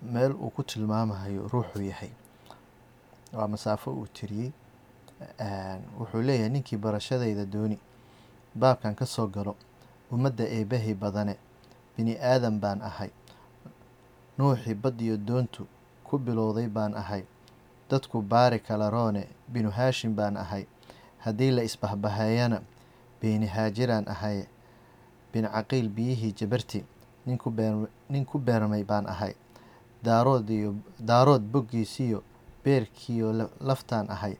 Meel 0.02 0.33
uu 0.33 0.50
ku 0.50 0.62
tilmaamahayo 0.62 1.49
ruuxuu 1.52 1.83
yahay. 1.83 2.11
Waa 3.33 3.49
masaafo 3.49 3.90
uu 3.93 4.07
tiriyey 4.07 4.50
wuxuu 5.99 6.23
leeyahay 6.23 6.49
ninkii 6.55 6.76
barashadayda 6.78 7.45
dooni 7.45 7.78
baabkan 8.55 8.95
ka 8.95 9.07
soo 9.07 9.26
galo 9.26 9.57
ummadda 10.12 10.45
eebbahay 10.57 10.95
badane 10.95 11.35
bini 11.97 12.17
aadan 12.31 12.61
baan 12.61 12.83
ahay. 12.83 13.11
Nuuxii 14.38 14.75
badiyo 14.75 15.17
doontu 15.17 15.67
ku 16.05 16.19
bilowday 16.19 16.67
baan 16.69 16.95
ahay. 16.95 17.25
Dadku 17.90 18.23
baari 18.23 18.59
kala 18.61 18.90
roone 18.90 19.26
binu 19.49 19.71
haashim 19.71 20.14
baan 20.14 20.37
ahay 20.37 20.64
haddii 21.29 21.51
la 21.57 21.63
isbahbaheeyana 21.69 22.61
beeni 23.21 23.47
haajiraan 23.47 24.09
ahay 24.09 24.47
bin 25.33 25.45
caqiil 25.55 25.89
biyihii 25.89 26.33
jabarti 26.41 26.85
nin 27.27 28.25
ku 28.25 28.39
beermay 28.39 28.85
baan 28.85 29.07
ahay. 29.07 29.35
Daarood 31.09 31.43
boggiisiyo 31.53 32.23
beerkiiyo 32.65 33.33
laftaan 33.61 34.11
ahay. 34.11 34.37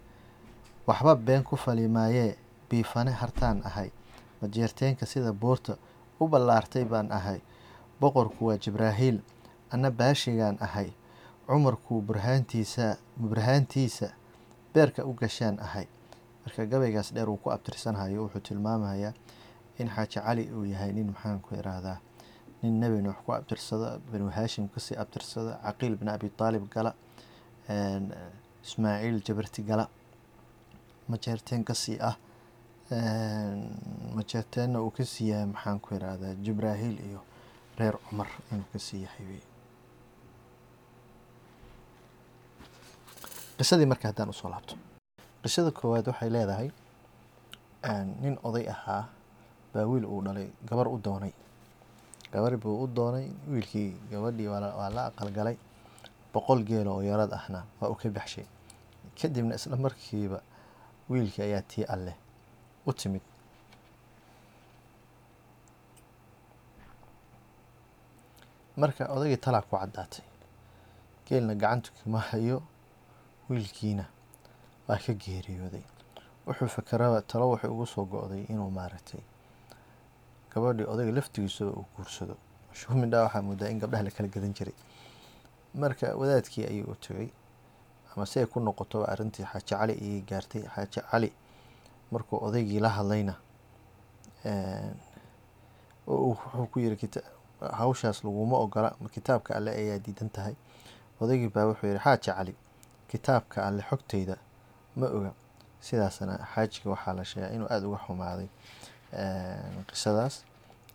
Waxba 0.87 1.14
been 1.16 1.42
ku 1.45 1.57
fali 1.57 1.88
maayee 1.88 2.37
biifane 2.71 3.11
hartaan 3.12 3.61
ahay. 3.64 3.90
Majeerteenka 4.40 5.07
sida 5.07 5.33
buurta 5.33 5.76
u 6.21 6.28
ballaartay 6.28 6.85
baan 6.85 7.12
ahay. 7.12 7.40
Boqorku 8.00 8.47
waa 8.47 8.57
jibraahiil 8.57 9.21
anna 9.71 9.90
baashigaan 9.90 10.57
ahay. 10.61 10.88
Burhaantiisa 12.07 12.97
burhaantiisa 13.21 14.09
beerka 14.75 15.04
u 15.04 15.12
gashaan 15.14 15.59
ahay 15.61 15.87
marka 16.48 16.64
gabaygaas 16.72 17.12
dheer 17.14 17.28
uu 17.28 17.36
ku 17.36 17.50
abtirsanhayo 17.52 18.22
wuxuu 18.24 18.40
tilmaamayaa 18.48 19.12
in 19.78 19.88
xaaji 19.94 20.18
cali 20.24 20.44
uu 20.56 20.64
yahay 20.72 20.92
nin 20.96 21.08
maxaanku 21.12 21.54
irahdaa 21.60 21.98
nin 22.62 22.80
nebi 22.80 22.98
nuux 23.06 23.18
ku 23.26 23.30
abtirsada 23.38 23.98
banu 24.12 24.30
haashim 24.36 24.66
ka 24.74 24.80
sii 24.80 24.96
abtirsada 25.02 25.52
caqiil 25.66 25.94
bin 26.00 26.08
abi 26.08 26.28
taalib 26.40 26.64
gala 26.74 26.92
ismaaciil 28.64 29.18
jabarti 29.26 29.62
gala. 29.62 29.84
Majeerteen 31.08 31.62
ka 31.64 31.74
sii 31.74 31.98
ah? 32.08 32.16
Majeerteenna 34.16 34.80
uu 34.82 34.90
ka 34.90 35.04
sii 35.04 35.28
yahay? 35.30 35.46
Maxaanku 35.52 35.94
irahdaa 35.94 36.34
jibraahiil 36.44 36.96
iyo 37.08 37.20
reer 37.78 37.94
cumar 38.08 38.28
inuu 38.52 38.68
ka 38.72 38.78
sii 38.78 39.02
yahay 39.04 39.24
wey 39.30 39.42
qisadii 43.58 43.86
marka 43.92 44.08
haddaan 44.08 44.28
u 44.32 44.32
soo 44.40 44.50
laabto 44.52 44.74
qisada 45.42 45.71
koowaad 45.78 46.07
waxay 46.11 46.30
leedahay 46.37 46.68
nin 48.23 48.35
oday 48.49 48.66
ahaa 48.75 49.02
baa 49.73 49.85
wiil 49.90 50.04
uu 50.14 50.21
dhalay 50.26 50.49
gabar 50.68 50.87
u 50.95 50.99
doonay. 51.07 51.33
Gabar 52.33 52.52
buu 52.62 52.76
u 52.85 52.87
doonay 52.97 53.26
wiilkii 53.50 53.88
gabadhii 54.11 54.49
waa 54.80 54.90
la 54.97 55.02
aqalgalay 55.11 55.57
boqol 56.33 56.61
geelo 56.68 56.90
oo 56.97 57.02
yarad 57.11 57.33
ahna 57.38 57.61
waa 57.80 57.88
uu 57.92 57.99
ka 58.00 58.09
baxshay. 58.16 58.47
Kadibna 59.18 59.54
isla 59.59 59.76
markiiba 59.85 60.38
wiilkii 61.11 61.42
ayaa 61.49 61.62
tii 61.71 61.85
alleh 61.95 62.16
u 62.88 62.92
timid. 63.00 63.25
Marka 68.80 69.04
odaygii 69.14 69.40
talaa 69.45 69.62
ku 69.68 69.75
caddaatay 69.80 70.25
geelna 71.26 71.54
gacanta 71.62 71.90
kama 71.99 72.21
hayo 72.30 72.59
wiilkiina 73.50 74.04
waa 74.88 74.99
ka 75.04 75.12
geeriyooday. 75.14 75.83
Wuxuu 76.47 76.68
fakeraba 76.68 77.23
talo 77.23 77.50
waxay 77.50 77.71
ugu 77.71 77.87
soo 77.87 78.04
go-day 78.04 78.42
inuu 78.52 78.71
maaragtay 78.71 79.21
gabadhii 80.52 80.87
odayga 80.92 81.12
laftigiisaba 81.12 81.71
uu 81.71 81.87
guursado. 81.97 82.37
Shumidhaa 82.73 83.23
waxaa 83.26 83.42
moodaa 83.42 83.68
in 83.73 83.78
gabdhaha 83.80 84.02
la 84.04 84.11
kala 84.11 84.28
gadan 84.28 84.54
jiray. 84.54 84.75
Marka 85.75 86.16
wadaadkii 86.16 86.64
ayuu 86.66 86.90
u 86.92 86.95
tegay 86.95 87.28
ama 88.16 88.26
si 88.26 88.38
ay 88.40 88.47
ku 88.47 88.61
noqotoba 88.61 89.09
arrintii 89.12 89.45
xaaji 89.45 89.66
cali 89.68 89.92
ayay 89.92 90.21
gaartay. 90.28 90.62
Xaaji 90.75 91.00
cali 91.11 91.33
markuu 92.12 92.38
odaygii 92.47 92.80
la 92.80 92.88
hadlayna 92.88 93.35
wuxuu 96.07 96.66
ku 96.73 96.80
yiri 96.80 96.97
hawshaas 97.73 98.25
laguma 98.25 98.57
ogola 98.57 98.97
kitaabka 99.14 99.54
alle 99.57 99.71
ayaa 99.71 99.99
diidan 99.99 100.30
tahay? 100.30 100.54
Odaygii 101.21 101.49
baa 101.54 101.66
wuxuu 101.66 101.87
yihi 101.87 101.99
xaaji 102.04 102.25
cali 102.33 102.54
kitaabka 103.11 103.66
alle 103.66 103.83
xogteyda 103.83 104.37
ma 105.00 105.06
oga 105.16 105.32
sidaasna 105.86 106.34
xaajiga 106.54 106.88
waxaa 106.94 107.14
la 107.18 107.24
sheegaa 107.30 107.50
inuu 107.56 107.68
aada 107.72 107.86
uga 107.88 107.98
xumaaday 108.06 108.48
qisadaas 109.90 110.34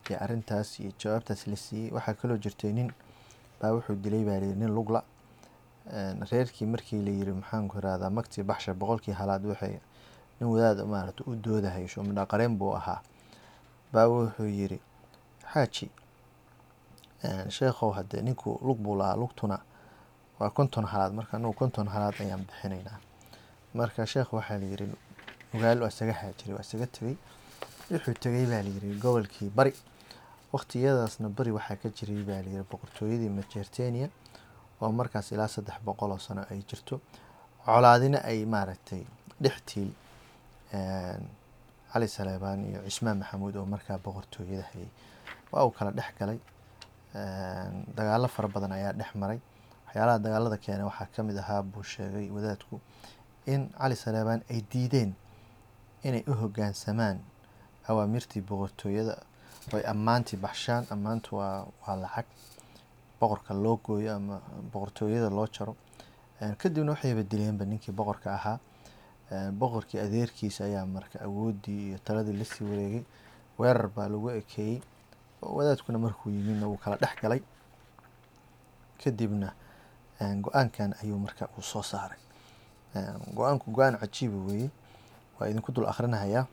iyo 0.09 0.17
arrintaas 0.23 0.69
iyo 0.79 0.91
jawaabtaas 1.01 1.41
la 1.51 1.55
siiyey. 1.63 1.91
Waxaa 1.95 2.13
kaloo 2.19 2.37
jirtay 2.43 2.71
nin 2.77 2.89
baa 3.61 3.71
wuxuu 3.75 3.95
dilay 4.03 4.23
baa 4.27 4.37
layidhi 4.41 4.59
nin 4.61 4.71
lugla. 4.77 5.01
Reerkii 6.31 6.65
markii 6.73 7.01
la 7.05 7.11
yiri 7.11 7.33
maxaanku 7.39 7.77
irahdaa 7.77 8.09
magtii 8.09 8.43
baxsha 8.43 8.73
boqolkii 8.73 9.13
halaad 9.19 9.43
waxay 9.51 9.75
nin 10.39 10.47
wadaad 10.53 10.79
maarata 10.93 11.23
u 11.27 11.35
doodahay 11.35 11.87
shumidha 11.87 12.25
qareen 12.31 12.57
buu 12.59 12.73
ahaa. 12.79 13.01
Baa 13.93 14.07
wuxuu 14.07 14.45
yiri 14.59 14.79
xaaji 15.53 15.87
sheekhow 17.55 17.91
haddee 17.97 18.21
ninkuu 18.21 18.59
lug 18.67 18.77
buu 18.83 18.95
lahaa 18.99 19.15
lugtuna 19.15 19.57
waa 20.39 20.49
konton 20.49 20.85
halaad 20.85 21.13
marka 21.13 21.37
anugu 21.37 21.53
konton 21.53 21.87
halaad 21.87 22.15
ayaan 22.19 22.43
bixinaynaa 22.47 22.99
marka 23.79 24.05
sheekh 24.11 24.29
waxaa 24.37 24.57
layiri 24.61 24.85
nugaal 25.53 25.79
waa 25.83 25.91
isaga 25.93 26.13
haajiray 26.21 26.53
waa 26.57 26.65
isaga 26.67 26.87
tegey 26.95 27.15
wuxuu 27.91 28.13
tegey 28.23 28.45
baa 28.51 28.61
layiri 28.67 28.89
gobolkii 29.03 29.49
bari. 29.57 29.73
Waqtiyadaasna 30.53 31.27
bari 31.37 31.51
waxaa 31.57 31.77
ka 31.81 31.87
jiray 31.97 32.21
baa 32.29 32.41
layiri 32.45 32.65
boqortooyadii 32.71 33.31
majeertenia 33.39 34.07
oo 34.81 34.91
markaas 34.99 35.27
ilaa 35.35 35.47
saddex 35.55 35.77
boqol 35.87 36.11
oo 36.15 36.19
sano 36.27 36.41
ay 36.51 36.59
jirto. 36.69 36.95
Colaadina 37.65 38.19
ay 38.29 38.45
maaragtay 38.53 39.01
dhextiil 39.43 39.89
cali 41.91 42.07
saleebaan 42.15 42.59
iyo 42.69 42.79
cismaan 42.87 43.17
maxamuud 43.21 43.55
oo 43.55 43.65
markaa 43.65 43.97
boqortooyada 44.05 44.65
hayay. 44.73 44.89
Waa 45.51 45.63
uu 45.65 45.71
kala 45.77 45.91
dhex 45.91 46.09
galay 46.19 46.39
dagaalo 47.97 48.27
fara 48.35 48.47
badan 48.55 48.71
ayaa 48.77 48.93
dhex 48.99 49.11
maray. 49.21 49.39
Waxyaalaha 49.85 50.19
dagaalada 50.25 50.57
keena 50.57 50.85
waxaa 50.89 51.07
ka 51.15 51.23
mid 51.23 51.37
ahaa 51.37 51.61
buu 51.63 51.83
sheegay 51.83 52.27
wadaadku 52.35 52.75
in 53.45 53.69
cali 53.79 53.95
saleebaan 53.95 54.41
ay 54.49 54.61
diideen 54.71 55.11
inay 56.03 56.23
u 56.27 56.33
hoggaansamaan 56.41 57.17
awaamirtii 57.89 58.41
boqortooyada 58.49 59.15
oy 59.73 59.83
ammaantii 59.93 60.39
baxshaan 60.45 60.83
ammaantu 60.93 61.35
waa 61.39 61.65
waa 61.87 61.95
lacag 62.03 62.25
boqorka 63.19 63.53
loo 63.53 63.77
gooyo 63.85 64.15
ama 64.15 64.41
boqortooyada 64.73 65.29
loo 65.29 65.47
jaro 65.55 65.75
kadibna 66.61 66.91
waxayba 66.91 67.23
dileenba 67.31 67.65
ninkii 67.65 67.91
boqorka 67.99 68.27
ahaa 68.37 68.57
boqorkii 69.59 69.99
adeerkiisa 70.05 70.63
ayaa 70.65 70.85
marka 70.85 71.19
awooddii 71.27 71.81
iyo 71.89 71.97
taladii 72.05 72.33
la 72.39 72.45
sii 72.45 72.65
wareegay 72.71 73.03
weerar 73.59 73.87
baa 73.95 74.07
lagu 74.13 74.29
ekeeyey 74.29 74.81
wadaadkuna 75.41 75.97
markuu 75.99 76.29
yimidna 76.31 76.67
wuu 76.67 76.77
kala 76.83 76.95
dhex 77.01 77.15
galay 77.21 77.41
kadibna 79.03 79.49
go'aankan 80.43 80.93
ayuu 81.03 81.19
marka 81.19 81.47
uu 81.57 81.61
soo 81.71 81.81
saaray 81.83 82.19
go'aanku 83.35 83.71
go'aan 83.71 83.97
cajiiba 83.97 84.37
weeye 84.47 84.69
waa 85.39 85.47
idinku 85.49 85.71
dul 85.71 85.85
akhrinahayaa 85.87 86.45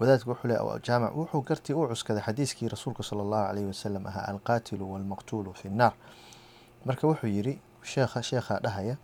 wadaadku 0.00 0.30
wuxuu 0.30 0.48
le 0.48 0.56
jaamac. 0.86 1.12
Wuxuu 1.16 1.40
gartii 1.42 1.72
u 1.74 1.88
cuskaday 1.88 2.22
xadiiskii 2.22 2.68
rasuulka 2.68 3.02
sala 3.02 3.22
allahu 3.22 3.46
calayhi 3.48 3.66
wasalam 3.68 4.06
ahaa 4.06 4.26
alqaatilu 4.32 4.84
waalmaqtuulu 4.92 5.54
fi 5.54 5.68
nnaar. 5.68 5.92
Marka 6.84 7.06
wuxuu 7.06 7.26
yidhi 7.28 7.60
sheekha 7.82 8.22
sheekhaa 8.22 8.58
dhahaya 8.60 8.96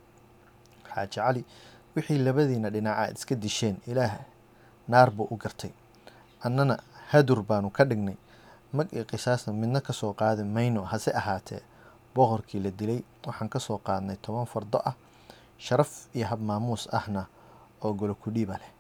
xaaji 0.94 1.14
cali 1.14 1.44
wixii 1.96 2.18
labadiina 2.18 2.70
dhinaca 2.70 2.98
aad 3.02 3.16
iska 3.16 3.34
disheen 3.34 3.76
ilaah 3.86 4.18
naar 4.88 5.10
buu 5.10 5.28
u 5.30 5.36
gartay. 5.36 5.70
Annana 6.42 6.78
hadur 7.10 7.42
baanu 7.42 7.70
ka 7.70 7.84
dhignay. 7.84 8.16
Mag 8.72 8.86
iyo 8.92 9.04
qisaasna 9.04 9.52
midna 9.52 9.80
ka 9.80 9.92
soo 9.92 10.12
qaadi 10.12 10.42
mayno 10.44 10.82
hase 10.84 11.10
ahaatee 11.14 11.62
boqorkii 12.14 12.60
la 12.60 12.70
dilay 12.70 13.02
waxaan 13.26 13.48
ka 13.48 13.58
soo 13.58 13.78
qaadnay 13.78 14.16
toban 14.16 14.46
fardo 14.46 14.78
ah 14.84 14.94
sharaf 15.66 15.90
iyo 16.16 16.26
hab 16.30 16.40
maamuus 16.48 16.88
ahna 16.98 17.22
oo 17.84 17.92
golo 18.00 18.14
kudhiiba 18.14 18.56
leh. 18.62 18.70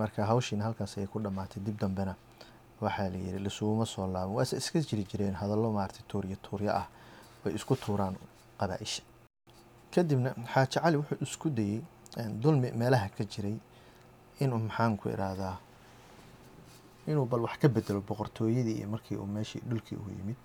Marka 0.00 0.24
hawshiina 0.30 0.64
halkaas 0.64 0.96
ayay 0.98 1.06
ku 1.12 1.18
dhammaatay 1.20 1.60
dib 1.66 1.76
dambena 1.80 2.14
waxaa 2.80 3.08
la 3.12 3.18
yidhi 3.18 3.38
lisuguma 3.46 3.84
soo 3.86 4.06
laaban 4.06 4.34
waase 4.36 4.56
iska 4.56 4.80
jiri 4.80 5.04
jireen 5.10 5.34
hadallo 5.34 5.72
maaragtay 5.72 6.04
tuuryo 6.08 6.36
tuuryo 6.44 6.70
ah 6.80 6.86
way 7.44 7.54
isku 7.54 7.76
tuuraan 7.76 8.14
qabaa-isha. 8.58 9.02
Kadibna 9.94 10.30
xaaji 10.54 10.78
cali 10.80 10.96
wuxuu 10.96 11.18
isku 11.26 11.48
dayey 11.50 11.80
dulmi 12.42 12.70
meelaha 12.72 13.08
ka 13.16 13.24
jiray 13.24 13.56
inuu 14.40 14.58
maxaanku 14.58 15.08
irahdaa 15.14 15.56
inuu 17.06 17.26
bal 17.26 17.40
wax 17.46 17.58
ka 17.62 17.68
bedelo 17.68 18.00
boqortooyadii 18.00 18.76
iyo 18.80 18.88
markii 18.88 19.16
uu 19.16 19.26
meeshii 19.26 19.62
dhulkii 19.68 19.96
uu 19.96 20.10
yimid. 20.16 20.38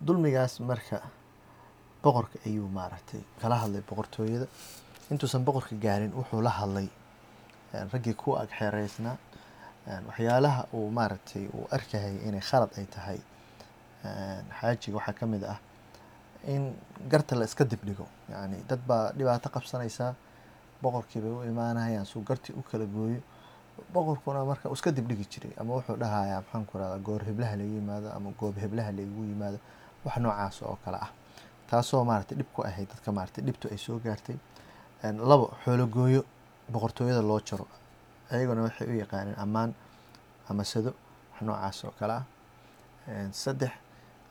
Dulmigaas 0.00 0.60
marka 0.60 1.02
boqorka 2.02 2.36
ayuu 2.46 2.68
maaragtay 2.68 3.20
kala 3.40 3.56
hadlay 3.62 3.82
boqortooyada. 3.88 4.46
Intuusan 5.10 5.44
boqorka 5.44 5.74
gaarin 5.84 6.12
wuxuu 6.18 6.40
la 6.42 6.50
hadlay 6.50 6.88
raggii 7.92 8.14
ku 8.14 8.36
ag 8.42 8.48
xeereysnaa 8.58 9.16
waxyaalaha 10.08 10.62
uu 10.74 10.90
maaragtay 10.98 11.44
uu 11.56 11.66
arkayay 11.76 12.16
inay 12.28 12.40
khalad 12.40 12.70
ay 12.78 12.86
tahay. 12.94 13.20
Xaajiga 14.60 14.96
waxaa 14.98 15.12
ka 15.18 15.26
mid 15.26 15.44
ah 15.44 15.58
in 16.46 16.72
garta 17.10 17.36
la 17.36 17.44
iska 17.44 17.64
dibdhigo 17.64 18.06
yacni 18.32 18.56
dad 18.68 18.80
baa 18.88 19.12
dhibaato 19.12 19.48
qabsanaysaa 19.54 20.14
boqorkii 20.82 21.20
bay 21.20 21.30
u 21.30 21.42
imaanayaan 21.44 22.06
suu 22.06 22.22
gartii 22.24 22.54
u 22.56 22.62
kala 22.62 22.84
gooyo. 22.86 23.20
Boqorkuna 23.92 24.44
marka 24.44 24.68
iska 24.72 24.90
dibdhigi 24.92 25.26
jiray 25.32 25.52
ama 25.60 25.74
wuxuu 25.76 25.96
dhahayaa 26.00 26.40
maxaan 26.40 26.64
ku 26.66 26.78
rahdaa 26.78 26.98
goor 27.06 27.22
heblaha 27.28 27.56
laga 27.60 27.72
yimaado 27.76 28.08
ama 28.16 28.30
goob 28.40 28.56
heblaha 28.56 28.90
laigu 28.92 29.22
yimaado 29.30 29.58
wax 30.04 30.16
noocaas 30.16 30.62
oo 30.62 30.78
kale 30.84 30.96
ah 31.06 31.10
taasoo 31.70 32.04
maaragtay 32.04 32.36
dhib 32.38 32.50
ku 32.54 32.62
ahayd 32.68 32.88
dadka 32.92 33.12
maaragtay 33.16 33.42
dhibtu 33.46 33.68
ay 33.72 33.78
soo 33.78 33.98
gaartay. 34.04 34.36
Labo 35.30 35.46
xoologooyo 35.64 36.22
boqortooyada 36.72 37.22
loo 37.22 37.40
jaro 37.48 37.66
ayaguna 38.30 38.62
waxay 38.66 38.86
u 38.92 38.94
yaqaaneen 39.02 39.36
ammaan 39.44 39.70
ama 40.50 40.64
sado 40.64 40.90
wax 41.32 41.40
noocaas 41.46 41.84
oo 41.84 41.92
kale 41.98 42.12
ah. 42.20 42.24
Saddex 43.32 43.72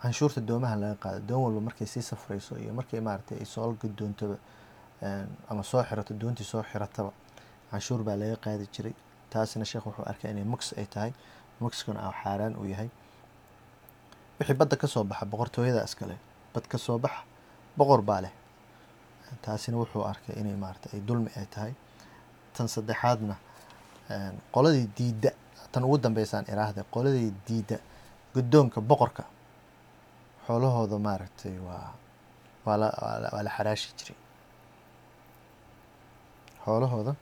canshuurta 0.01 0.41
doomaha 0.41 0.75
laga 0.81 0.95
qaado. 1.03 1.19
Doon 1.27 1.41
walba 1.43 1.61
markay 1.67 1.87
sii 1.87 2.01
safrayso 2.01 2.55
iyo 2.57 2.73
markay 2.73 2.99
maaragtay 3.01 3.37
ay 3.39 3.45
soo 3.45 3.73
gadoontaba 3.81 4.35
ama 5.49 5.63
soo 5.63 5.83
xirato 5.83 6.13
doontii 6.13 6.45
soo 6.51 6.63
xirataba 6.71 7.11
canshuur 7.71 8.03
baa 8.03 8.15
laga 8.15 8.35
qaadi 8.45 8.65
jiray. 8.73 8.93
Taasina 9.29 9.65
sheekh 9.65 9.85
wuxuu 9.85 10.05
arkay 10.11 10.31
inay 10.31 10.43
mugs 10.43 10.73
ay 10.77 10.85
tahay. 10.85 11.11
Mugskuna 11.59 11.99
a 12.07 12.11
xaaraan 12.23 12.55
uu 12.55 12.65
yahay. 12.65 12.89
Wixii 14.39 14.55
badda 14.59 14.75
ka 14.77 14.87
soo 14.87 15.03
baxa 15.03 15.25
boqortooyada 15.25 15.83
iskale 15.83 16.15
bad 16.59 16.67
ka 16.71 16.77
soo 16.77 16.97
baxa 16.99 17.23
boqor 17.77 18.01
baa 18.09 18.21
leh. 18.21 18.33
Taasina 19.41 19.77
wuxuu 19.77 20.03
arkay 20.11 20.35
inay 20.41 20.55
maarata 20.63 20.89
ay 20.93 20.99
dulmi 21.07 21.29
ay 21.39 21.45
tahay. 21.53 21.73
Tan 22.55 22.67
saddexaadna 22.67 23.35
qoladii 24.55 24.87
diidda 24.97 25.31
tan 25.71 25.83
ugu 25.87 25.97
dambeysaan 26.03 26.45
iraahda 26.51 26.83
qoladii 26.93 27.31
diidda 27.47 27.77
guddoonka 28.33 28.81
boqorka 28.89 29.23
xoolahooda 30.45 30.97
maaragtay 31.07 31.55
waa 31.67 31.93
waa 32.65 32.77
la 32.81 32.87
waa 33.33 33.43
la 33.47 33.51
xaraashi 33.57 33.89
jiray. 33.97 34.17
Xoolahooda 36.65 37.13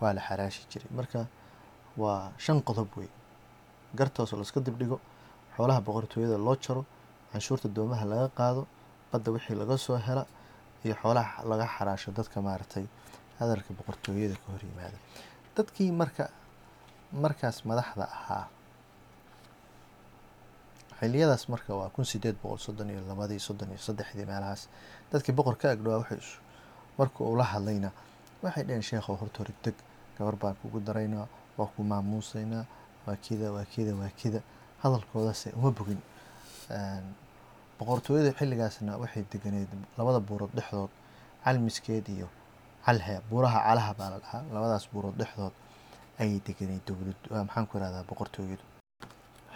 waa 0.00 0.12
la 0.16 0.20
xaraashi 0.28 0.62
jiray. 0.70 0.88
Marka 0.98 1.26
waa 1.96 2.32
shan 2.44 2.58
qodob 2.68 2.88
wey 2.98 3.08
gartoos 3.98 4.32
laiska 4.32 4.60
dibdhigo 4.66 4.98
xoolaha 5.56 5.80
boqortooyada 5.86 6.36
loo 6.46 6.56
jaro 6.64 6.82
canshuurta 7.36 7.68
doomaha 7.76 8.04
laga 8.12 8.28
qaado 8.38 8.62
badda 9.12 9.28
wixii 9.36 9.56
laga 9.60 9.76
soo 9.86 9.96
hela 10.06 10.24
iyo 10.84 10.94
xoolaha 11.02 11.44
laga 11.50 11.66
xaraasho 11.76 12.10
dadka 12.18 12.40
maaragtay 12.46 12.84
hadalka 13.38 13.70
boqortooyada 13.78 14.34
ka 14.42 14.46
hor 14.52 14.62
yimaada. 14.68 14.98
Dadkii 15.56 15.90
marka 16.00 16.24
markaas 17.12 17.56
madaxda 17.68 18.04
ahaa 18.18 18.44
xiliyadaas 21.00 21.44
marka 21.52 21.70
waa 21.80 21.90
kun 21.94 22.04
sideed 22.04 22.36
boqol 22.42 22.58
soddon 22.66 22.90
iyo 22.90 23.00
labadii 23.08 23.40
soddon 23.46 23.68
iyo 23.72 23.78
saddexdii 23.88 24.26
meelahaas 24.30 24.62
dadkii 25.12 25.34
boqor 25.38 25.56
ka 25.60 25.66
agdhawaa 25.74 25.98
waxay 26.02 26.20
marka 26.98 27.18
uu 27.24 27.36
la 27.40 27.44
hadlayna 27.52 27.90
waxay 28.42 28.64
dhaheen 28.66 28.82
sheekhow 28.88 29.16
horta 29.20 29.38
hore 29.40 29.54
deg 29.64 29.74
gabar 30.18 30.36
baan 30.42 30.54
kugu 30.62 30.80
daraynaa 30.80 31.26
waa 31.58 31.68
ku 31.74 31.82
maamuusaynaa 31.90 32.64
waa 33.06 33.16
kida 33.24 33.52
waa 33.56 33.64
kida 33.74 33.92
waa 34.00 34.10
kida 34.20 34.40
hadalkoodase 34.82 35.48
uma 35.58 35.70
bogin 35.78 36.00
boqortooyada 37.78 38.30
xilligaasna 38.38 38.92
waxay 39.02 39.24
deganeed 39.32 39.70
labada 39.98 40.20
buurood 40.28 40.52
dhexdood 40.58 40.90
calmiskeed 41.44 42.06
iyo 42.16 42.28
calhe 42.86 43.14
buuraha 43.30 43.58
calaha 43.66 43.92
baa 43.98 44.10
la 44.14 44.18
dhahaa 44.24 44.42
labadaas 44.54 44.84
buurood 44.92 45.16
dhexdood 45.20 45.54
ayay 46.22 46.38
deganeed 46.46 46.82
dowlad 46.88 47.18
maxaan 47.48 47.66
ku 47.68 47.74
irahdaa 47.78 48.04
boqortooyadu. 48.10 48.64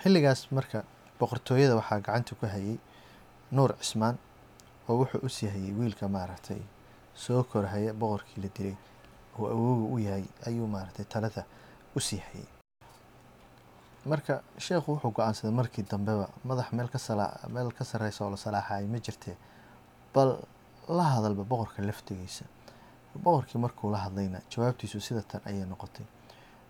Xilligaas 0.03 0.41
marka 0.57 0.79
boqortooyada 1.21 1.75
waxaa 1.81 2.01
gacanta 2.07 2.33
ku 2.39 2.45
hayay 2.55 2.77
nuur 3.57 3.71
cismaan 3.81 4.17
oo 4.89 4.95
wuxuu 5.01 5.21
u 5.27 5.29
sii 5.37 5.49
hayay 5.55 5.73
wiilka 5.79 6.05
maaragtay 6.17 6.61
soo 7.23 7.43
korhaya 7.53 7.93
boqorkii 8.01 8.41
la 8.45 8.49
dilay 8.57 8.77
oo 9.39 9.47
awooga 9.55 9.87
u 9.95 9.97
yahay 10.07 10.25
ayuu 10.49 10.67
maaragtay 10.75 11.05
talada 11.13 11.43
u 11.97 12.01
sii 12.07 12.21
hayay 12.29 12.49
marka 14.11 14.35
sheekhu 14.67 14.89
wuxuu 14.95 15.13
go'aansaday 15.17 15.53
markii 15.61 15.85
dambeba 15.91 16.27
madax 16.49 16.69
meel 16.77 16.89
ka 16.95 16.99
sala 17.07 17.27
meel 17.55 17.71
ka 17.79 17.85
sarreysa 17.91 18.21
oo 18.25 18.31
la 18.31 18.37
salaaxayay 18.45 18.87
ma 18.93 18.99
jirtee? 19.07 19.37
Bal 20.15 20.31
la 20.97 21.05
hadalba 21.15 21.45
boqorka 21.51 21.83
laftigiisa. 21.89 22.45
Boqorkii 23.25 23.59
markuu 23.65 23.91
la 23.95 23.99
hadlayna 24.05 24.39
jawaabtiisu 24.51 25.01
sida 25.07 25.23
tan 25.31 25.41
ayay 25.47 25.65
noqotay. 25.73 26.07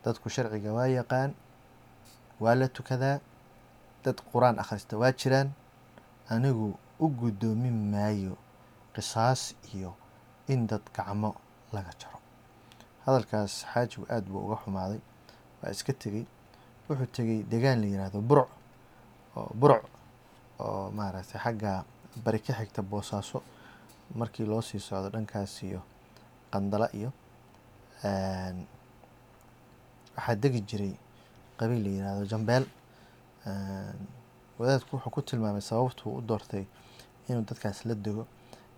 Dadku 0.04 0.28
sharciga 0.34 0.72
waa 0.72 0.86
yaqaan 0.98 1.30
waa 2.42 2.54
la 2.60 2.68
tukadaa 2.68 3.20
dad 4.04 4.18
qur'aan 4.32 4.58
akhrista 4.62 4.94
waa 5.02 5.12
jiraan 5.12 5.48
anigu 6.34 6.68
u 7.00 7.06
guddoomin 7.20 7.76
maayo 7.92 8.34
qisaas 8.94 9.54
iyo 9.74 9.94
in 10.48 10.66
dad 10.66 10.82
gacmo 10.96 11.30
laga 11.72 11.92
jaro. 12.00 12.18
Hadalkaas 13.06 13.52
xaajigu 13.72 14.04
aada 14.10 14.28
buu 14.32 14.42
uga 14.46 14.56
xumaaday 14.64 15.00
waa 15.62 15.70
iska 15.74 15.92
tegey 15.92 16.24
wuxuu 16.90 17.06
tegey 17.16 17.38
degaan 17.52 17.78
la 17.82 17.86
yiraahdo 17.92 18.20
burc 18.30 18.48
oo 19.36 19.48
burc 19.60 19.82
oo 20.64 20.90
maaragtay 20.98 21.40
xagga 21.44 21.72
bari 22.24 22.38
ka 22.46 22.52
xigta 22.58 22.82
boosaaso. 22.82 23.38
Markii 24.18 24.46
loo 24.50 24.62
sii 24.62 24.80
socdo 24.80 25.08
dhankaas 25.14 25.62
iyo 25.62 25.80
qandala 26.52 26.86
iyo 26.98 27.10
waxaa 30.16 30.34
degi 30.42 30.60
jiray 30.68 30.94
qabiil 31.58 31.82
la 31.84 31.90
yiraahdo 31.96 32.24
jambeel. 32.32 32.64
Wadaadku 34.58 34.96
wuxuu 34.96 35.10
ku 35.14 35.22
tilmaamay 35.22 35.62
sababtuu 35.62 36.16
u 36.18 36.20
doortay 36.28 36.64
inuu 37.28 37.44
dadkaas 37.48 37.84
la 37.88 37.94
dego 37.94 38.26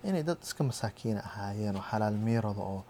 inay 0.05 0.23
dad 0.23 0.39
iska 0.43 0.63
masaakiina 0.65 1.21
ahaayeen 1.29 1.77
oo 1.77 1.83
xalaal 1.91 2.15
miirada 2.27 2.61
oo 2.73 2.85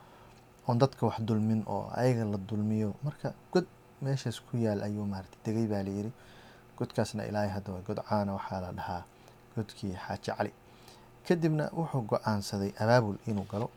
oon 0.68 0.78
dadka 0.78 1.06
wax 1.06 1.20
dulmin 1.28 1.62
oo 1.66 1.90
ayaga 1.94 2.24
la 2.24 2.38
dulmiyo. 2.48 2.94
Marka 3.04 3.32
god 3.52 3.66
meeshaas 4.04 4.38
ku 4.46 4.56
yaal 4.56 4.80
ayuu 4.88 5.06
maaragtay 5.12 5.40
degay 5.46 5.66
baa 5.72 5.82
layiri 5.86 6.10
godkaasna 6.78 7.22
ilaahay 7.30 7.50
hadda 7.56 7.68
waa 7.74 7.82
god 7.88 7.98
caana 8.08 8.32
waxaa 8.38 8.60
la 8.64 8.70
dhahaa 8.78 9.02
godkii 9.56 9.94
xaaji 10.04 10.30
cali 10.36 10.52
kadibna 11.26 11.64
wuxuu 11.78 12.02
go'aansaday 12.10 12.70
abaabul 12.82 13.18
inuu 13.30 13.46
galo 13.52 13.68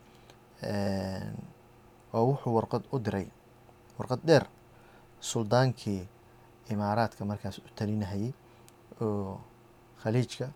oo 2.13 2.23
wuxuu 2.31 2.53
warqad 2.57 2.83
u 2.93 2.97
diray 3.05 3.27
warqad 3.97 4.21
dheer 4.27 4.43
suldaankii 5.29 6.01
imaaraadka 6.73 7.21
markaas 7.25 7.57
u 7.59 7.69
talinahayay 7.77 8.31
oo 9.01 9.39
khaliijka. 10.01 10.47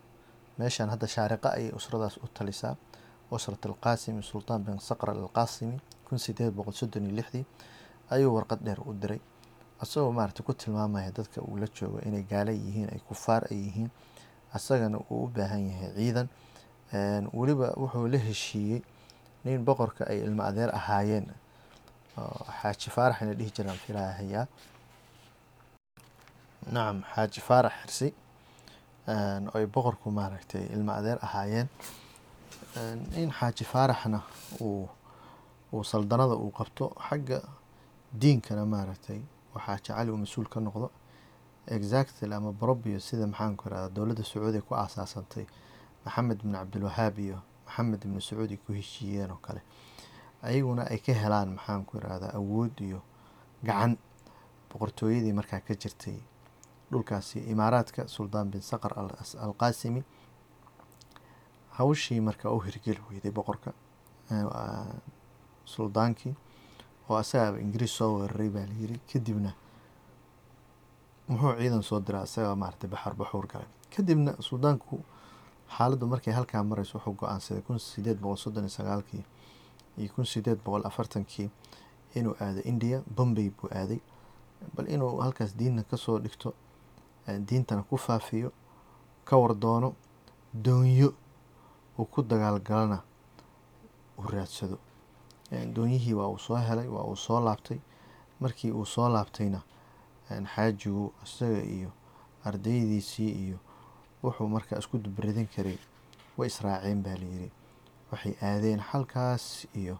Meeshan 0.58 0.88
hadda 0.92 1.06
shaariqa 1.14 1.48
ayay 1.56 1.72
usradaas 1.78 2.16
u 2.24 2.26
talisaa 2.36 2.74
usrat 3.30 3.62
alqaasimi 3.66 4.22
sultaan 4.22 4.60
bin 4.66 4.78
saqr 4.88 5.08
alqaasimi 5.10 5.76
kun 6.06 6.18
sideed 6.18 6.52
boqol 6.54 6.74
soddon 6.80 7.04
iyo 7.06 7.14
lixdii 7.18 7.44
ayuu 8.14 8.34
warqad 8.36 8.60
dheer 8.66 8.80
u 8.88 8.92
diray 9.02 9.20
asagoo 9.82 10.12
maaragtay 10.12 10.44
ku 10.46 10.52
tilmaamaya 10.52 11.10
dadka 11.16 11.40
uu 11.42 11.56
la 11.56 11.66
joogo 11.76 11.98
inay 12.06 12.22
gaala 12.30 12.52
yihiin 12.52 12.88
ay 12.94 13.00
kufaar 13.08 13.42
ay 13.50 13.58
yihiin 13.66 13.90
asagana 14.56 14.98
uu 15.10 15.24
u 15.24 15.28
baahan 15.34 15.62
yahay 15.70 15.90
ciidan. 15.96 16.28
Weliba 17.38 17.68
wuxuu 17.80 18.08
la 18.12 18.18
heshiiyey 18.18 18.82
nin 19.44 19.64
boqorka 19.64 20.02
ay 20.10 20.18
ilmo 20.26 20.42
adeer 20.42 20.70
ahaayeen. 20.74 21.26
Xaaji 22.60 22.88
faarax 22.94 23.18
ina 23.22 23.34
dhihi 23.38 23.50
jiraan 23.56 23.78
filaahayaa. 23.84 24.46
Nacam 26.74 26.98
xaaji 27.14 27.40
faarax 27.48 27.72
xirsi. 27.82 28.08
Oo 29.54 29.66
boqorku 29.74 30.10
maaragtay 30.18 30.64
ilmo 30.74 30.92
adeer 30.98 31.18
ahaayeen. 31.26 31.68
In 33.22 33.30
xaaji 33.38 33.64
faaraxna 33.72 34.20
uu 34.60 34.88
uu 35.72 35.84
saldanada 35.84 36.34
uu 36.34 36.50
qabto 36.58 36.84
xagga 37.08 37.38
diinkana 38.20 38.64
maaragtay 38.74 39.20
oo 39.54 39.60
xaaji 39.66 39.82
cali 39.86 40.10
uu 40.10 40.16
mas'uul 40.16 40.48
ka 40.48 40.60
noqdo. 40.60 40.90
Exactly 41.66 42.34
ama 42.34 42.52
brobio 42.52 43.00
sida 43.00 43.26
maxaanku 43.26 43.68
irahda 43.68 43.88
dowladda 43.94 44.24
sacuudiya 44.24 44.62
ku 44.62 44.74
aasaasantay 44.74 45.46
maxamed 46.04 46.42
bin 46.42 46.52
cabdilwahaab 46.52 47.18
iyo 47.18 47.38
maxamed 47.66 48.04
ibnu 48.04 48.20
sacuudi 48.20 48.56
ku 48.56 48.72
heshiiyeen 48.72 49.30
oo 49.30 49.38
kale. 49.42 49.60
Ayaguna 50.42 50.82
ay 50.90 50.98
ka 50.98 51.12
helaan 51.12 51.54
maxaanku 51.56 51.96
irahdaa 51.98 52.32
awood 52.38 52.74
iyo 52.80 53.02
gacan 53.62 53.96
boqortooyadii 54.70 55.32
markaa 55.32 55.60
ka 55.60 55.74
jirtay. 55.74 56.18
Dhulkaasi 56.90 57.38
imaaraadka 57.52 58.08
suldaan 58.08 58.50
bin 58.50 58.60
saqar 58.62 58.92
alqaasimi 59.46 60.02
hawshii 61.78 62.20
markaa 62.20 62.50
u 62.50 62.58
hirgeli 62.60 63.00
weyday 63.10 63.30
boqorka. 63.30 63.72
Suldaankii 65.64 66.34
oo 67.10 67.16
asagaaba 67.22 67.58
ingiriis 67.64 67.94
soo 67.98 68.10
weeraray 68.18 68.48
baa 68.54 68.66
layiri 68.70 68.96
kadibna 69.12 69.50
muxuu 71.28 71.54
ciidan 71.60 71.82
soo 71.88 72.00
diraa 72.06 72.24
isagaa 72.28 72.56
maaragtay 72.62 72.90
baxar 72.94 73.14
baxuur 73.20 73.46
galay 73.52 73.68
kadibna 73.94 74.32
suldaanku 74.48 74.94
xaaladdu 75.76 76.04
markay 76.12 76.34
halkaa 76.38 76.62
marayso 76.70 76.94
wuxuu 76.98 77.14
go'aansaday 77.20 77.62
kun 77.66 77.78
sideed 77.90 78.18
boqol 78.22 78.36
soddon 78.44 78.64
iyo 78.66 78.72
sagaalkii 78.78 79.24
iyo 80.00 80.10
kun 80.14 80.26
sideed 80.32 80.58
boqol 80.64 80.82
afartankii 80.90 81.48
inuu 82.18 82.34
aado 82.44 82.60
indiya 82.70 82.98
bombay 83.16 83.48
buu 83.56 83.68
aaday. 83.80 84.00
Bal 84.74 84.86
inuu 84.94 85.20
halkaas 85.24 85.52
diinna 85.58 85.82
ka 85.90 85.96
soo 85.96 86.18
dhigto 86.24 86.48
diintana 87.48 87.82
ku 87.88 87.96
faafiyo 87.96 88.50
ka 89.28 89.34
wardoono 89.42 89.94
doonyo 90.64 91.08
uu 91.98 92.04
ku 92.12 92.22
dagaalgalana 92.30 92.98
uu 94.18 94.26
raadsado 94.32 94.76
doonyihii 95.74 96.14
waa 96.14 96.28
uu 96.28 96.38
soo 96.38 96.56
helay 96.56 96.88
waa 96.88 97.04
uu 97.04 97.16
soo 97.16 97.40
laabtay. 97.40 97.78
Markii 98.40 98.70
uu 98.72 98.84
soo 98.86 99.08
laabtayna 99.08 99.60
xaajigu 100.54 101.12
isaga 101.24 101.62
iyo 101.62 101.90
ardaydiisii 102.44 103.30
iyo 103.44 103.58
wuxuu 104.22 104.48
markaa 104.48 104.78
isku 104.78 104.98
dubridin 104.98 105.46
karay. 105.56 105.78
Way 106.38 106.46
israaceen 106.48 107.02
baa 107.02 107.16
layiri 107.22 107.50
waxay 108.12 108.34
aadeen 108.42 108.80
halkaas 108.80 109.66
iyo 109.74 109.98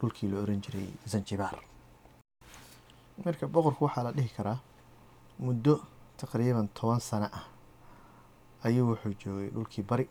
dhulkii 0.00 0.28
la 0.28 0.40
oran 0.42 0.60
jiray 0.60 0.88
zanjibaar 1.06 1.58
marka 3.24 3.46
boqorku 3.46 3.84
waxaa 3.84 4.02
la 4.04 4.12
dhihi 4.12 4.28
karaa 4.36 4.58
muddo 5.38 5.74
taqriiban 6.16 6.68
toban 6.68 7.00
sano 7.00 7.26
ah 7.38 7.44
ayuu 8.66 8.86
wuxuu 8.90 9.14
joogay 9.22 9.50
dhulkii 9.54 9.82
bari 9.90 10.08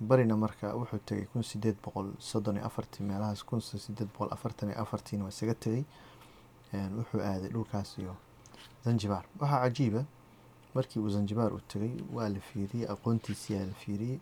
barina 0.00 0.36
marka 0.36 0.74
wuxuu 0.76 0.98
tegay 1.06 1.26
kun 1.32 1.42
sideed 1.42 1.76
boqol 1.84 2.12
soddon 2.18 2.56
iyo 2.56 2.66
afartii 2.66 3.02
meelahaas 3.06 3.42
kun 3.44 3.60
sideed 3.60 4.08
boqol 4.12 4.28
afartan 4.32 4.68
iyo 4.70 4.78
afartiina 4.82 5.24
waa 5.24 5.30
isaga 5.34 5.54
tegay 5.54 5.84
wuxuu 6.98 7.20
aaday 7.20 7.48
dhulkaas 7.50 7.98
iyo 7.98 8.14
zanjibaar 8.84 9.24
waxaa 9.40 9.60
cajiiba 9.64 10.04
markii 10.74 11.00
uu 11.02 11.10
zanjibaar 11.10 11.52
u 11.54 11.60
tegay 11.72 11.94
waa 12.12 12.28
la 12.28 12.40
fiiriyey 12.40 12.86
aqoontiisiyaa 12.94 13.66
la 13.66 13.74
fiiriyey. 13.82 14.18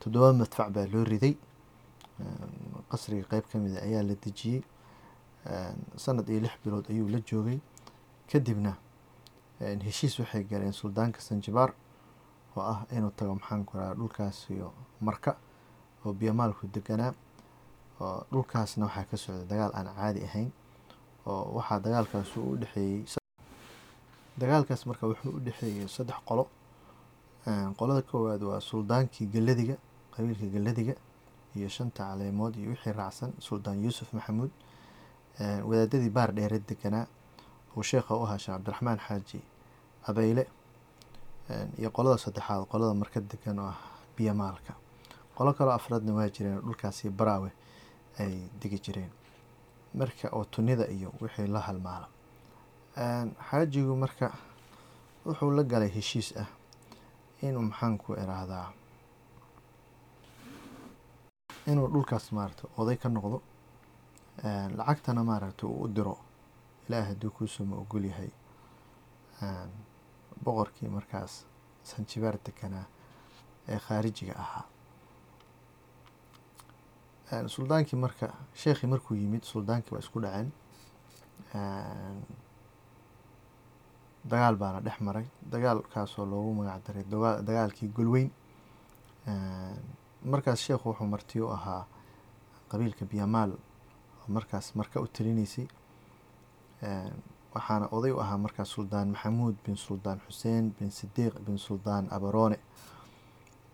Toddoba 0.00 0.32
madfac 0.32 0.68
baa 0.74 0.86
loo 0.92 1.04
riday. 1.04 1.36
Qasriga 2.90 3.24
qeyb 3.30 3.44
ka 3.50 3.58
mid 3.58 3.76
a 3.76 3.82
ayaa 3.86 4.02
la 4.02 4.14
dejiyey. 4.14 4.62
Sanad 5.96 6.28
iyo 6.28 6.40
lix 6.40 6.54
bilood 6.64 6.86
ayuu 6.90 7.08
la 7.08 7.20
joogay. 7.20 7.60
Kadibna 8.30 8.74
heshiis 9.60 10.18
waxay 10.18 10.42
galeen 10.44 10.72
suldaanka 10.72 11.20
sanjibaar 11.20 11.72
oo 12.56 12.62
ah 12.72 12.80
inuu 12.96 13.10
tago 13.16 13.34
maxaanku 13.34 13.72
rahaa 13.78 13.94
dhulkaas 13.98 14.38
iyo 14.50 14.68
marka 15.00 15.36
oo 16.04 16.12
biyomaalku 16.12 16.66
deganaa 16.74 17.12
oo 18.00 18.26
dhulkaasna 18.32 18.86
waxaa 18.86 19.04
ka 19.10 19.16
socda 19.16 19.44
dagaal 19.50 19.72
aan 19.78 19.88
caadi 19.96 20.20
ahayn 20.28 20.50
oo 21.26 21.42
waxaa 21.56 21.78
dagaalkaas 21.84 22.30
u 22.36 22.56
dhexeeyey 22.60 23.04
dagaalkaas 24.40 24.82
marka 24.86 25.06
wuxuu 25.10 25.30
u 25.36 25.40
dhexeeyey 25.46 25.88
saddex 25.88 26.18
qolo. 26.28 26.44
Qolada 27.78 28.02
koowaad 28.10 28.42
waa 28.42 28.60
suldaankii 28.60 29.26
galadiga 29.34 29.76
qabiilka 30.14 30.46
galadiga 30.54 30.94
iyo 31.56 31.68
shanta 31.68 32.04
caleemood 32.08 32.54
iyo 32.56 32.70
wixii 32.70 32.92
raacsan 32.92 33.32
suldaan 33.38 33.82
yuusuf 33.84 34.12
maxamuud. 34.12 34.50
Wadaadadii 35.68 36.10
baar 36.10 36.30
dheere 36.36 36.58
deganaa 36.68 37.06
uu 37.76 37.82
sheekha 37.82 38.14
u 38.16 38.22
ahaa 38.24 38.38
sheekh 38.38 38.54
cabdiraxmaan 38.56 38.98
xaaji 39.06 39.40
abeyle 40.08 40.46
iyo 41.78 41.90
qolada 41.90 42.18
saddexaad 42.18 42.66
qolada 42.72 42.94
marka 42.94 43.20
degan 43.20 43.58
oo 43.58 43.66
ah 43.68 43.78
biyomaalka 44.16 44.72
qolo 45.36 45.52
kaloo 45.54 45.74
afraadna 45.74 46.12
waa 46.14 46.28
jireen 46.28 46.60
dhulkaasi 46.60 47.10
baraawe 47.10 47.50
ay 48.18 48.34
degi 48.60 48.78
jireen. 48.84 49.10
Marka 49.94 50.28
oo 50.32 50.44
tunida 50.44 50.84
iyo 50.88 51.12
wixii 51.20 51.46
la 51.46 51.60
halmaala 51.60 52.08
xaajigu 53.50 53.96
marka 53.96 54.26
wuxuu 55.26 55.50
la 55.50 55.62
galay 55.62 55.88
heshiis 55.96 56.28
ah 56.36 56.48
inuu 57.42 57.62
maxaanku 57.62 58.12
iraahdaa 58.22 58.68
inuu 61.66 61.88
dhulkaas 61.92 62.32
maaragta 62.32 62.64
oday 62.78 62.96
ka 62.96 63.08
noqdo? 63.08 63.38
Lacagtana 64.78 65.24
maaragta 65.24 65.66
uu 65.66 65.82
u 65.84 65.88
diro. 65.88 66.16
Ilaah 66.88 67.06
hadduu 67.08 67.30
kuusuma 67.30 67.76
ogol 67.76 68.04
yahay 68.04 68.30
boqorkii 70.44 70.88
markaas 70.88 71.44
sanjibaar 71.90 72.36
deganaa 72.46 72.86
ee 73.68 73.78
khaarijiga 73.86 74.34
ahaa. 74.44 74.64
Suldaankii 77.54 77.98
marka 77.98 78.26
sheekhii 78.54 78.86
markuu 78.92 79.14
yimid 79.16 79.42
suldaankii 79.42 79.92
waa 79.94 80.00
isku 80.04 80.20
dhaceen. 80.20 80.50
Dagaal 84.30 84.56
baana 84.56 84.80
dhex 84.80 85.00
maray. 85.00 85.26
Dagaalkaasoo 85.52 86.26
loogu 86.26 86.54
magac 86.54 86.82
daray 86.86 87.04
dagaalkii 87.48 87.88
golweyn. 87.96 88.30
Markaas 90.32 90.60
sheekhu 90.66 90.88
wuxuu 90.90 91.06
marti 91.06 91.40
u 91.40 91.48
ahaa 91.56 91.86
qabiilka 92.70 93.04
biyamaal 93.10 93.50
oo 93.52 94.28
markaas 94.28 94.74
marka 94.74 95.00
u 95.00 95.06
talinaysay 95.06 95.66
waxaana 97.54 97.86
oday 97.96 98.12
u 98.12 98.20
ahaa 98.20 98.38
markaas 98.38 98.68
suldaan 98.76 99.08
maxamuud 99.14 99.56
bin 99.64 99.76
suldaan 99.76 100.18
xuseen 100.26 100.72
bin 100.78 100.90
sidiiq 100.90 101.34
bin 101.46 101.58
suldaan 101.58 102.08
abaroone. 102.10 102.58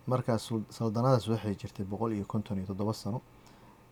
Markaas 0.07 0.49
saldanadaas 0.71 1.29
waxay 1.29 1.55
jirtay 1.61 1.85
boqol 1.87 2.13
iyo 2.13 2.25
konton 2.27 2.59
iyo 2.59 2.67
toddoba 2.67 2.93
sano. 2.93 3.21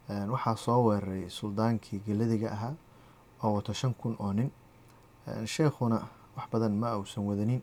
Waxaa 0.09 0.57
soo 0.57 0.81
weeraray 0.88 1.31
suldaankii 1.31 2.01
geladiga 2.07 2.49
ahaa 2.53 2.75
oo 3.42 3.53
wato 3.55 3.72
shan 3.72 3.94
kun 3.94 4.16
oo 4.18 4.33
nin. 4.33 4.51
Sheekhuna 5.46 5.99
wax 6.37 6.46
badan 6.53 6.72
ma 6.72 6.96
uusan 6.99 7.25
wadanin. 7.29 7.62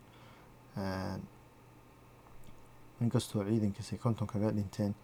Inkastoo 3.00 3.44
ciidankiisay 3.44 3.98
konton 3.98 4.26
kaga 4.26 4.50
dhinteen 4.52 4.94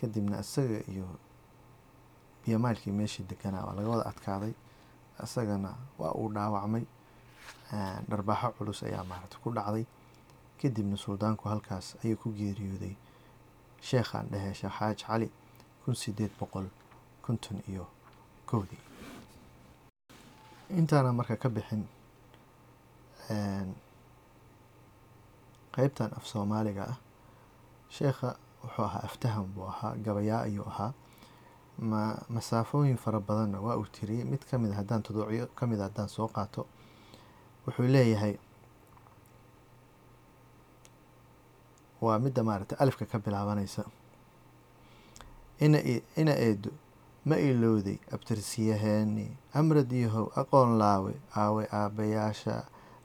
kadibna 0.00 0.40
isaga 0.40 0.78
iyo 0.92 1.06
biyamaalkii 2.44 2.92
meeshii 2.92 3.24
deganaa 3.30 3.64
waa 3.66 3.74
laga 3.74 3.88
wada 3.88 4.06
adkaaday 4.10 4.52
isagana 5.26 5.70
waa 5.98 6.12
uu 6.20 6.28
dhaawacmay 6.34 6.84
dharbaaxo 8.10 8.48
culus 8.58 8.82
ayaa 8.82 9.04
maaragta 9.04 9.38
ku 9.42 9.50
dhacday. 9.56 9.84
Kadibna 10.60 10.96
suldaanku 10.96 11.48
halkaas 11.48 11.96
ayuu 12.04 12.16
ku 12.22 12.28
geeriyooday. 12.38 12.94
Sheekhaan 13.80 14.26
dhehe 14.32 14.54
sheekh 14.54 14.76
xaaj 14.78 14.98
cali 15.06 15.28
kun 15.84 15.94
sideed 15.94 16.32
boqol 16.40 16.66
konton 17.24 17.62
iyo 17.68 17.86
kowdii 18.46 18.82
intaana 20.78 21.12
marka 21.12 21.36
ka 21.36 21.48
bixin 21.48 21.82
qeybtan 25.74 26.10
af 26.16 26.24
soomaaliga 26.26 26.82
ah 26.92 26.98
sheekha 27.96 28.30
wuxuu 28.62 28.84
ahaa 28.84 29.02
aftahan 29.08 29.46
buu 29.54 29.66
ahaa 29.72 29.94
gabayaa 30.04 30.40
ayuu 30.46 30.66
ahaa 30.72 30.92
ma 31.80 32.18
masaafooyin 32.28 32.96
fara 32.96 33.20
badanna 33.20 33.60
waa 33.60 33.76
uu 33.76 33.86
tiriyey 33.92 34.24
mid 34.24 34.42
ka 34.50 34.58
mid 34.58 34.70
a 34.72 34.74
haddaan 34.74 35.02
todoocyo 35.02 35.46
ka 35.58 35.66
mid 35.66 35.80
a 35.80 35.84
haddaan 35.88 36.08
soo 36.08 36.28
qaato. 36.28 36.66
Wuxuu 37.66 37.88
leeyahay 37.88 38.34
waa 42.00 42.18
midda 42.18 42.42
maaragtay 42.42 42.78
alifka 42.80 43.04
ka 43.06 43.18
bilaabanaysa. 43.18 43.84
Ina 46.16 46.34
eedo 46.46 46.70
ma 47.24 47.36
ilowday 47.36 47.98
abtirsiyaheeni 48.12 49.26
amradiyahow 49.54 50.26
aqoon 50.40 50.78
laawe 50.80 51.12
aawe 51.36 51.62
aabbayaasha 51.72 52.54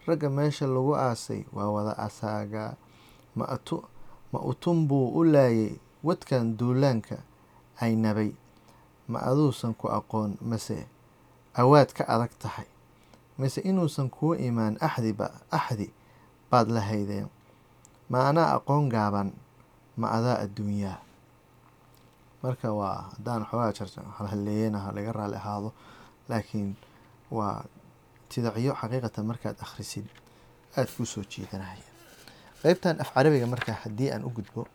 ragga 0.08 0.30
meesha 0.30 0.68
lagu 0.68 0.96
aasay 0.96 1.44
waa 1.54 1.68
wada 1.76 1.98
atu 3.56 3.84
ma 4.32 4.40
utun 4.40 4.88
buu 4.88 5.08
u 5.20 5.24
laayay 5.24 5.76
wadkan 6.04 6.58
duulaanka 6.58 7.18
ay 7.84 7.96
nabay 7.96 8.32
ma 9.08 9.20
aduusan 9.30 9.74
ku 9.80 9.88
aqoon 9.98 10.38
mase 10.42 10.88
awaad 11.62 11.90
ka 11.98 12.04
adag 12.14 12.32
tahay 12.40 12.66
mise 13.38 13.62
inuusan 13.70 14.10
kuu 14.10 14.34
imaan 14.48 14.78
axdi 14.88 15.14
baad 16.52 16.68
lahaydeen 16.76 17.28
ma 18.10 18.30
anaa 18.30 18.56
aqoon 18.58 18.90
gaaban 18.90 19.30
ma 19.98 20.08
adaa 20.18 20.38
adduunyaa. 20.44 20.98
Marka 22.44 22.70
waa 22.74 23.10
haddaan 23.12 23.46
xoogaa 23.50 24.04
halhalleeyana 24.18 24.92
laga 24.96 25.12
raali 25.12 25.36
ahaado 25.36 25.70
laakiin 26.30 26.76
waa 27.32 27.64
tidacyo 28.30 28.74
xaqiiqatan 28.82 29.26
markaad 29.26 29.58
akhrisid 29.66 30.06
aada 30.78 30.92
kuu 30.98 31.06
soo 31.06 31.24
jiidanaya 31.32 31.84
qeybtan 32.62 33.02
af 33.02 33.10
carabiga 33.14 33.48
marka 33.48 33.74
haddii 33.84 34.10
aan 34.12 34.24
u 34.28 34.30
gudbo 34.30 34.68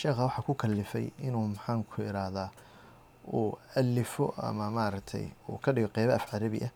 sheekha 0.00 0.22
waxaa 0.26 0.42
ku 0.46 0.54
kalifay 0.54 1.06
inuu 1.26 1.46
maxaanku 1.54 2.02
iraahdaa 2.02 2.48
uu 3.26 3.58
alifo 3.76 4.34
ama 4.36 4.70
maaragtay 4.70 5.26
uu 5.48 5.58
ka 5.58 5.72
dhigo 5.72 5.88
qeybo 5.88 6.12
af 6.12 6.26
carabi 6.30 6.60
ah 6.66 6.70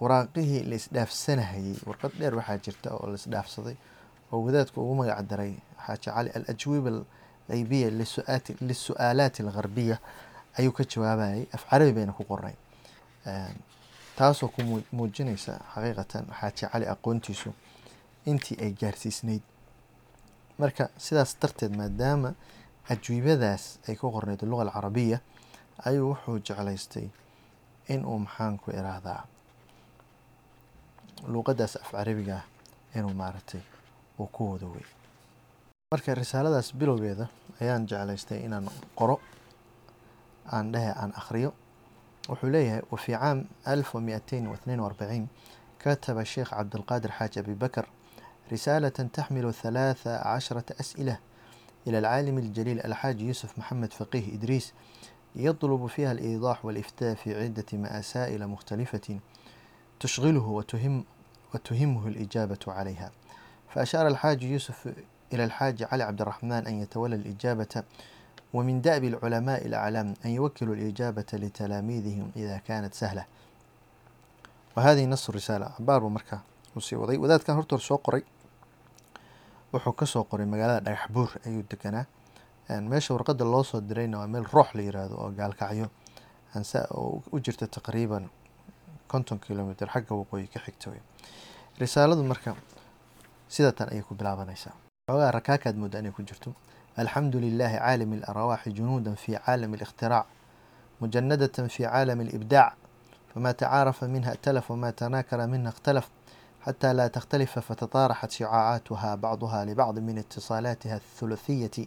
waraaqihii 0.00 0.62
la 0.70 0.76
isdhaafsanahayey 0.76 1.76
warqad 1.86 2.12
dheer 2.18 2.34
waxaa 2.36 2.58
jirta 2.58 2.94
oo 2.94 3.06
la 3.06 3.14
isdhaafsaday 3.14 3.76
oo 4.32 4.40
wadaadku 4.44 4.80
ugu 4.82 4.94
magac 4.94 5.22
daray 5.30 5.54
xaaji 5.86 6.10
cali 6.14 6.30
al 6.30 6.44
ajwiba 6.52 6.90
alqeybiya 7.48 7.90
lisu-aalaati 8.68 9.42
algarbiya 9.42 9.98
ayuu 10.58 10.72
ka 10.72 10.84
jawaabayay 10.84 11.46
af 11.52 11.64
carabi 11.70 11.92
bayna 11.92 12.12
ku 12.12 12.24
qoray 12.24 12.54
taasoo 14.16 14.48
ku 14.48 14.60
muujinaysa 14.92 15.52
xaqiiqatan 15.74 16.24
xaaji 16.40 16.66
cali 16.72 16.86
aqoontiisu 16.86 17.50
intii 18.26 18.56
ay 18.60 18.72
gaarsiisnayd. 18.80 19.42
Marka 20.58 20.88
sidaas 20.98 21.36
darteed 21.40 21.72
maadaama 21.76 22.34
cajiibadaas 22.88 23.64
ay 23.88 23.96
ku 24.00 24.06
qornayd 24.14 24.42
luga 24.50 24.62
alcarabiya 24.66 25.18
ayuu 25.88 26.08
wuxuu 26.12 26.38
jeclaystay 26.46 27.06
inuu 27.94 28.18
maxaanku 28.24 28.70
iraahdaa 28.70 29.22
luuqadaas 31.32 31.74
af 31.82 31.90
carabiga 31.92 32.36
ah 32.40 32.44
inuu 32.98 33.14
maaragtay 33.20 33.60
uu 34.20 34.26
ku 34.34 34.42
wada 34.52 34.66
wadowey 34.66 34.86
marka 35.92 36.14
risaaladaas 36.14 36.68
bilowgeeda 36.78 37.26
ayaan 37.60 37.86
jeclaystay 37.90 38.38
inaan 38.46 38.66
qoro 38.98 39.16
aan 40.52 40.72
dhehe 40.72 40.92
aan 41.02 41.12
akhriyo. 41.20 41.50
Wuxuu 42.28 42.50
leeyahay 42.52 42.82
wafii 42.92 43.16
caam 43.20 43.38
alf 43.64 43.94
wamiatain 43.94 44.46
waithnain 44.50 44.80
waarbaciin 44.80 45.28
kataba 45.82 46.24
sheekh 46.24 46.50
cabdilqaadir 46.50 47.12
xaaji 47.18 47.38
abibakar 47.40 47.86
risaalatan 48.50 49.10
taxmilu 49.10 49.52
halaatha 49.62 50.12
casharata 50.24 50.74
as'ila. 50.82 51.16
إلى 51.88 51.98
العالم 51.98 52.38
الجليل 52.38 52.80
الحاج 52.80 53.20
يوسف 53.20 53.58
محمد 53.58 53.92
فقيه 53.92 54.34
إدريس 54.34 54.72
يطلب 55.36 55.86
فيها 55.86 56.12
الإيضاح 56.12 56.64
والإفتاء 56.64 57.14
في 57.14 57.42
عدة 57.42 57.64
مسائل 57.72 58.46
مختلفة 58.46 59.18
تشغله 60.00 60.46
وتهم 60.46 61.04
وتهمه 61.54 62.08
الإجابة 62.08 62.58
عليها 62.66 63.10
فأشار 63.68 64.06
الحاج 64.06 64.42
يوسف 64.42 64.94
إلى 65.32 65.44
الحاج 65.44 65.86
علي 65.92 66.02
عبد 66.04 66.20
الرحمن 66.20 66.66
أن 66.66 66.74
يتولى 66.82 67.16
الإجابة 67.16 67.82
ومن 68.54 68.80
دأب 68.80 69.04
العلماء 69.04 69.66
الأعلام 69.66 70.14
أن 70.24 70.30
يوكلوا 70.30 70.74
الإجابة 70.74 71.26
لتلاميذهم 71.32 72.30
إذا 72.36 72.58
كانت 72.58 72.94
سهلة 72.94 73.24
وهذه 74.76 75.06
نص 75.06 75.28
الرسالة 75.28 75.70
عبار 75.80 76.04
ومركة 76.04 76.40
وسي 76.76 76.96
وذي 76.96 77.16
وذات 77.16 77.42
كان 77.42 77.56
هرتر 77.56 77.78
سوق 77.78 78.10
wuxuu 79.73 79.93
kasoo 79.93 80.23
qoray 80.23 80.45
magaalada 80.45 80.81
dhagax 80.85 81.11
buur 81.13 81.29
ayuu 81.47 81.63
deganaa 81.71 82.05
meesha 82.89 83.13
warqadda 83.13 83.45
loo 83.45 83.63
soo 83.63 83.81
dirayna 83.81 84.17
waa 84.19 84.27
meel 84.27 84.45
roox 84.53 84.69
la 84.75 84.81
yiraahdo 84.81 85.15
oo 85.23 85.29
gaalkacyo 85.31 85.87
ansa 86.55 86.87
oo 86.91 87.21
u 87.31 87.39
jirta 87.39 87.67
taqriiban 87.67 88.29
konton 89.07 89.39
kilomitr 89.39 89.87
xagga 89.93 90.15
waqooyi 90.15 90.47
ka 90.53 90.59
xigta 90.65 90.89
wey 90.91 91.01
risaaladu 91.79 92.23
marka 92.23 92.55
sida 93.47 93.71
tan 93.71 93.89
ayay 93.89 94.01
ku 94.03 94.15
bilaabanaysaa 94.15 94.73
xoogaa 95.09 95.31
rakaakaad 95.31 95.75
mooda 95.75 95.99
inay 95.99 96.11
ku 96.11 96.21
jirto 96.23 96.53
alxamdu 96.97 97.39
lilaahi 97.39 97.77
caalami 97.77 98.15
alarwaaxi 98.23 98.69
junuuda 98.77 99.15
fi 99.15 99.31
caalami 99.45 99.77
الاkhtiraac 99.77 100.25
mujanadة 101.01 101.67
fi 101.69 101.83
caalami 101.83 102.23
الإbdaac 102.27 102.73
fama 103.33 103.53
tacaarafa 103.53 104.07
minha 104.07 104.31
اtalaf 104.37 104.69
wma 104.69 104.91
tanaakara 104.91 105.47
minha 105.47 105.69
اkhtalaf 105.73 106.07
حتى 106.68 106.92
لا 106.92 107.08
تختلف 107.08 107.58
فتطارحت 107.58 108.30
شعاعاتها 108.30 109.14
بعضها 109.14 109.64
لبعض 109.64 109.98
من 109.98 110.18
اتصالاتها 110.18 110.96
الثلثية 110.96 111.86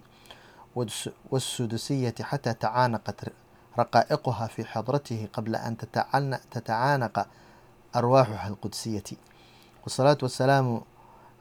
والسدسية 1.32 2.16
حتى 2.22 2.54
تعانقت 2.54 3.34
رقائقها 3.80 4.48
في 4.48 4.66
حضرته 4.66 5.28
قبل 5.34 5.56
أن 5.56 5.78
تتعانق 6.52 7.28
أرواحها 7.96 8.48
القدسية 8.48 9.04
والصلاة 9.84 10.18
والسلام 10.22 10.82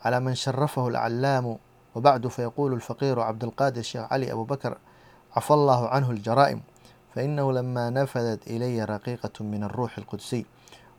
على 0.04 0.20
من 0.20 0.34
شرفه 0.34 0.88
العلام 0.88 1.58
وبعد 1.94 2.26
فيقول 2.26 2.72
الفقير 2.72 3.20
عبد 3.20 3.44
القادر 3.44 3.80
الشيخ 3.80 4.12
علي 4.12 4.32
أبو 4.32 4.44
بكر 4.44 4.78
عفى 5.36 5.50
الله 5.50 5.88
عنه 5.88 6.10
الجرائم 6.10 6.62
فإنه 7.14 7.52
لما 7.52 7.90
نفذت 7.90 8.46
إلي 8.46 8.84
رقيقة 8.84 9.44
من 9.44 9.64
الروح 9.64 9.98
القدسي 9.98 10.46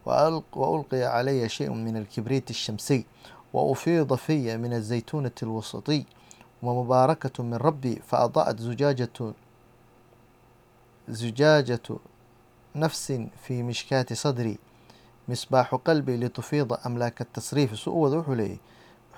وألقي 0.06 1.02
علي 1.02 1.48
شيء 1.48 1.70
من 1.70 1.96
الكبريت 1.96 2.50
الشمسي 2.50 3.06
وأفيض 3.52 4.14
في 4.14 4.56
من 4.56 4.72
الزيتونة 4.72 5.30
الوسطي 5.42 6.04
ومباركة 6.62 7.42
من 7.42 7.54
ربي 7.54 8.02
فأضاءت 8.08 8.60
زجاجة 8.60 9.32
زجاجة 11.08 11.80
نفس 12.76 13.20
في 13.42 13.62
مشكاة 13.62 14.06
صدري 14.12 14.58
مصباح 15.28 15.74
قلبي 15.74 16.16
لتفيض 16.16 16.78
أملاك 16.86 17.20
التصريف 17.20 17.78
سؤوذ 17.78 18.16
وحليه 18.16 18.56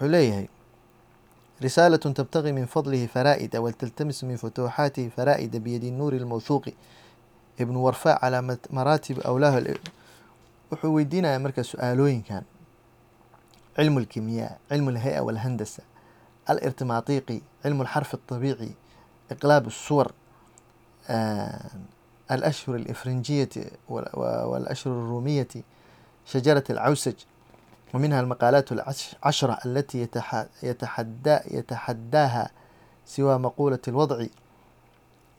حليه 0.00 0.48
رسالة 1.64 1.96
تبتغي 1.96 2.52
من 2.52 2.66
فضله 2.66 3.06
فرائد 3.06 3.56
ولتلتمس 3.56 4.24
من 4.24 4.36
فتوحاته 4.36 5.08
فرائد 5.16 5.56
بيد 5.56 5.84
النور 5.84 6.12
الموثوق 6.12 6.64
ابن 7.60 7.76
ورفاء 7.76 8.24
على 8.24 8.58
مراتب 8.70 9.20
أولاه 9.20 9.58
wuxuu 10.72 10.94
weydiinayaa 10.94 11.38
marka 11.44 11.62
su-aalooyinkan 11.64 12.44
cilmu 13.76 13.98
اlkimiyaa 14.00 14.52
cilmu 14.68 14.90
اlhay-a 14.90 15.22
walhandasa 15.26 15.82
alirtimaatiqi 16.50 17.36
cilmu 17.62 17.82
اlxarfi 17.84 18.14
الطabiici 18.18 18.70
iqlaab 19.32 19.64
الsuwar 19.72 20.08
alashhur 22.34 22.74
اlifrinjiyati 22.80 23.62
walashhur 24.50 24.92
الruumiyati 24.92 25.60
shajarat 26.32 26.66
اlcawsaj 26.70 27.18
ومنها 27.94 28.20
المقالات 28.20 28.72
العشرة 28.72 29.58
التي 29.66 30.08
يتحدى 30.62 31.38
يتحداها 31.50 32.50
سوى 33.06 33.38
مقولة 33.38 33.78
الوضع 33.88 34.26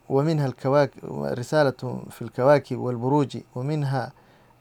ومنها 0.08 0.46
الكواكب 0.46 0.98
رسالة 1.24 2.02
في 2.10 2.22
الكواكب 2.22 2.78
والبروج 2.78 3.38
ومنها 3.54 4.12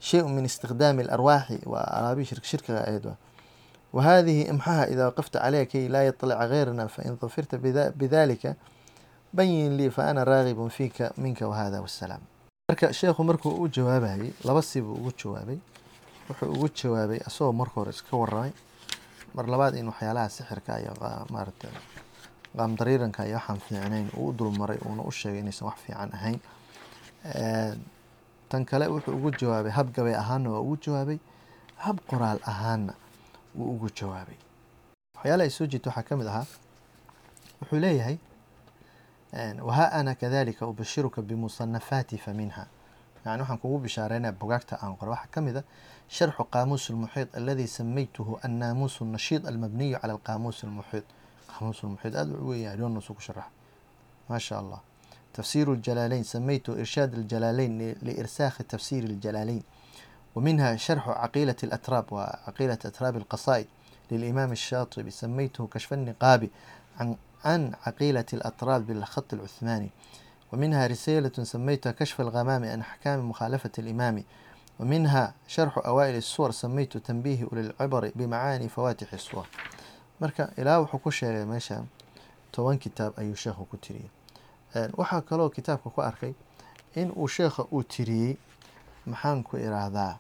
شيء 0.04 0.24
من 0.24 0.46
استخدام 0.46 1.00
الأرواح 1.00 1.54
وأرابي 1.66 2.26
شرك 2.26 2.44
شركة 2.44 2.88
أيضا 2.88 3.16
وهذه 3.94 4.50
إمحاها 4.50 4.84
إذا 4.88 5.08
وقفت 5.08 5.38
عليها 5.38 5.64
كي 5.64 5.88
لا 5.88 6.08
يطلع 6.08 6.46
غيرنا 6.46 6.88
فإن 6.88 7.18
ظفرت 7.22 7.56
بذلك 8.00 8.56
بين 9.34 9.78
لي 9.78 9.90
فأنا 9.90 10.24
راغب 10.24 10.68
فيك 10.68 11.12
منك 11.18 11.42
وهذا 11.42 11.80
والسلام 11.80 12.20
marka 12.72 12.94
sheekhu 12.94 13.24
markuu 13.24 13.50
u 13.64 13.68
jawaabayay 13.68 14.30
laba 14.46 14.62
sibuu 14.62 14.94
ugu 14.94 15.12
jawaabay 15.24 15.58
wuxuu 16.30 16.52
ugu 16.54 16.68
jawaabay 16.80 17.20
asagoo 17.28 17.52
marka 17.54 17.74
hore 17.76 17.90
iska 17.90 18.18
waramay 18.18 18.52
mar 19.36 19.46
labaad 19.54 19.76
in 19.76 19.88
waxyaalaha 19.90 20.30
sixirka 20.30 20.74
iyo 20.82 20.94
maaragta 21.34 21.68
qaamdariiranka 22.58 23.26
iyo 23.28 23.36
waxaan 23.42 23.60
fiicnayn 23.68 24.08
uu 24.18 24.28
u 24.30 24.34
dulmaray 24.38 24.78
uuna 24.86 25.02
u 25.02 25.12
sheegay 25.12 25.40
inaysan 25.44 25.66
wax 25.70 25.78
fiican 25.86 26.10
ahayn 26.18 26.40
tan 28.55 28.65
kale 28.65 28.87
wuxuu 28.87 29.15
ugu 29.19 29.31
jawaabay 29.41 29.73
hab 29.75 29.91
gabay 29.97 30.15
ahaanna 30.15 30.51
waa 30.55 30.61
ugu 30.63 30.77
jawaabay 30.87 31.19
hab 31.85 31.99
qoraal 32.11 32.39
ahaanna 32.47 32.95
wuu 33.59 33.71
ugu 33.75 33.89
jawaabay. 33.91 34.39
Waxyaalaha 35.17 35.43
ay 35.47 35.51
soo 35.51 35.67
jeedta 35.67 35.91
waxaa 35.91 36.07
ka 36.09 36.17
mid 36.17 36.27
ahaa 36.31 36.47
wuxuu 37.61 37.79
leeyahay 37.83 38.17
wahaa 39.69 39.91
ana 39.99 40.15
kadalika 40.15 40.67
ubashiruka 40.67 41.23
bimusanafaati 41.23 42.19
fa 42.19 42.33
minha. 42.33 42.67
Yani 43.27 43.41
waxaan 43.43 43.59
kugu 43.59 43.79
bishaareynaya 43.79 44.33
bugaagta 44.33 44.79
aan 44.83 44.97
qora 44.97 45.11
waxaa 45.11 45.31
ka 45.35 45.41
a 45.41 45.63
sharxu 46.09 46.45
qaamuus 46.45 46.91
almuxiid 46.91 47.29
aladi 47.35 47.67
samaytuhu 47.67 48.39
annaamuus 48.43 49.01
الnashiid 49.01 49.47
almabniyu 49.47 49.99
cala 49.99 50.13
alqaamuus 50.15 50.65
almuxiid 50.65 51.05
qaamuus 51.51 51.85
almuxiid 51.85 52.15
aad 52.17 52.29
u 52.31 52.49
weeyahay 52.49 52.77
dhoonnusu 52.79 53.15
ku 53.15 53.21
sharaxa 53.21 53.51
ma 54.29 54.39
sha 54.39 54.59
allah 54.59 54.81
تفسير 55.34 55.74
الجلالين 55.74 56.24
سميته 56.24 56.74
إرشاد 56.74 57.14
الجلالين 57.14 57.96
لإرساخ 58.02 58.58
تفسير 58.58 59.04
الجلالين 59.04 59.64
ومنها 60.36 60.76
شرح 60.76 61.10
عقيلة 61.10 61.56
الأتراب 61.64 62.14
وعقيلة 62.14 62.74
أتراب 62.74 63.18
القصائد 63.18 63.68
للإمام 64.12 64.52
الشاطبي 64.52 65.12
سميته 65.12 65.68
كشف 65.68 65.94
النقاب 65.94 66.50
عن 67.00 67.16
عن 67.46 67.72
عقيلة 67.86 68.26
الأتراب 68.34 68.88
بالخط 68.88 69.34
العثماني 69.34 69.90
ومنها 70.54 70.88
رسالة 70.88 71.44
سميتها 71.44 71.92
كشف 71.92 72.22
الغمام 72.22 72.64
عن 72.64 72.80
أحكام 72.80 73.30
مخالفة 73.30 73.72
الإمام 73.80 74.24
ومنها 74.80 75.34
شرح 75.48 75.78
أوائل 75.78 76.16
السور 76.16 76.52
سميته 76.52 77.00
تنبيه 77.00 77.44
أولي 77.44 77.62
العبر 77.62 78.12
بمعاني 78.16 78.70
فواتح 78.70 79.14
السور 79.14 79.48
مركا 80.22 80.52
إلى 80.60 80.78
وحكوش 80.78 81.24
ماشا 81.24 81.86
توان 82.54 82.78
كتاب 82.78 83.14
أي 83.20 83.36
شيخ 83.36 83.56
كتيريه 83.74 84.10
waxaa 84.97 85.21
kaloo 85.21 85.49
kitaabka 85.51 85.91
ku 85.91 86.01
arkay 86.03 86.33
in 86.95 87.11
uu 87.17 87.29
sheekha 87.29 87.63
uu 87.73 87.83
tiriyey 87.83 88.37
maxaanku 89.07 89.57
iraahdaa 89.57 90.19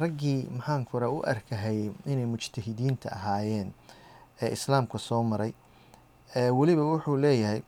raggii 0.00 0.48
maxaanku 0.56 0.98
raa 0.98 1.08
u 1.10 1.22
arkahayay 1.32 1.90
inay 2.06 2.26
mujtahidiinta 2.26 3.12
ahaayeen 3.12 3.72
ee 4.42 4.52
islaamka 4.52 4.98
soo 4.98 5.22
maray. 5.22 5.52
Weliba 6.58 6.82
wuxuu 6.82 7.16
leeyahay 7.16 7.60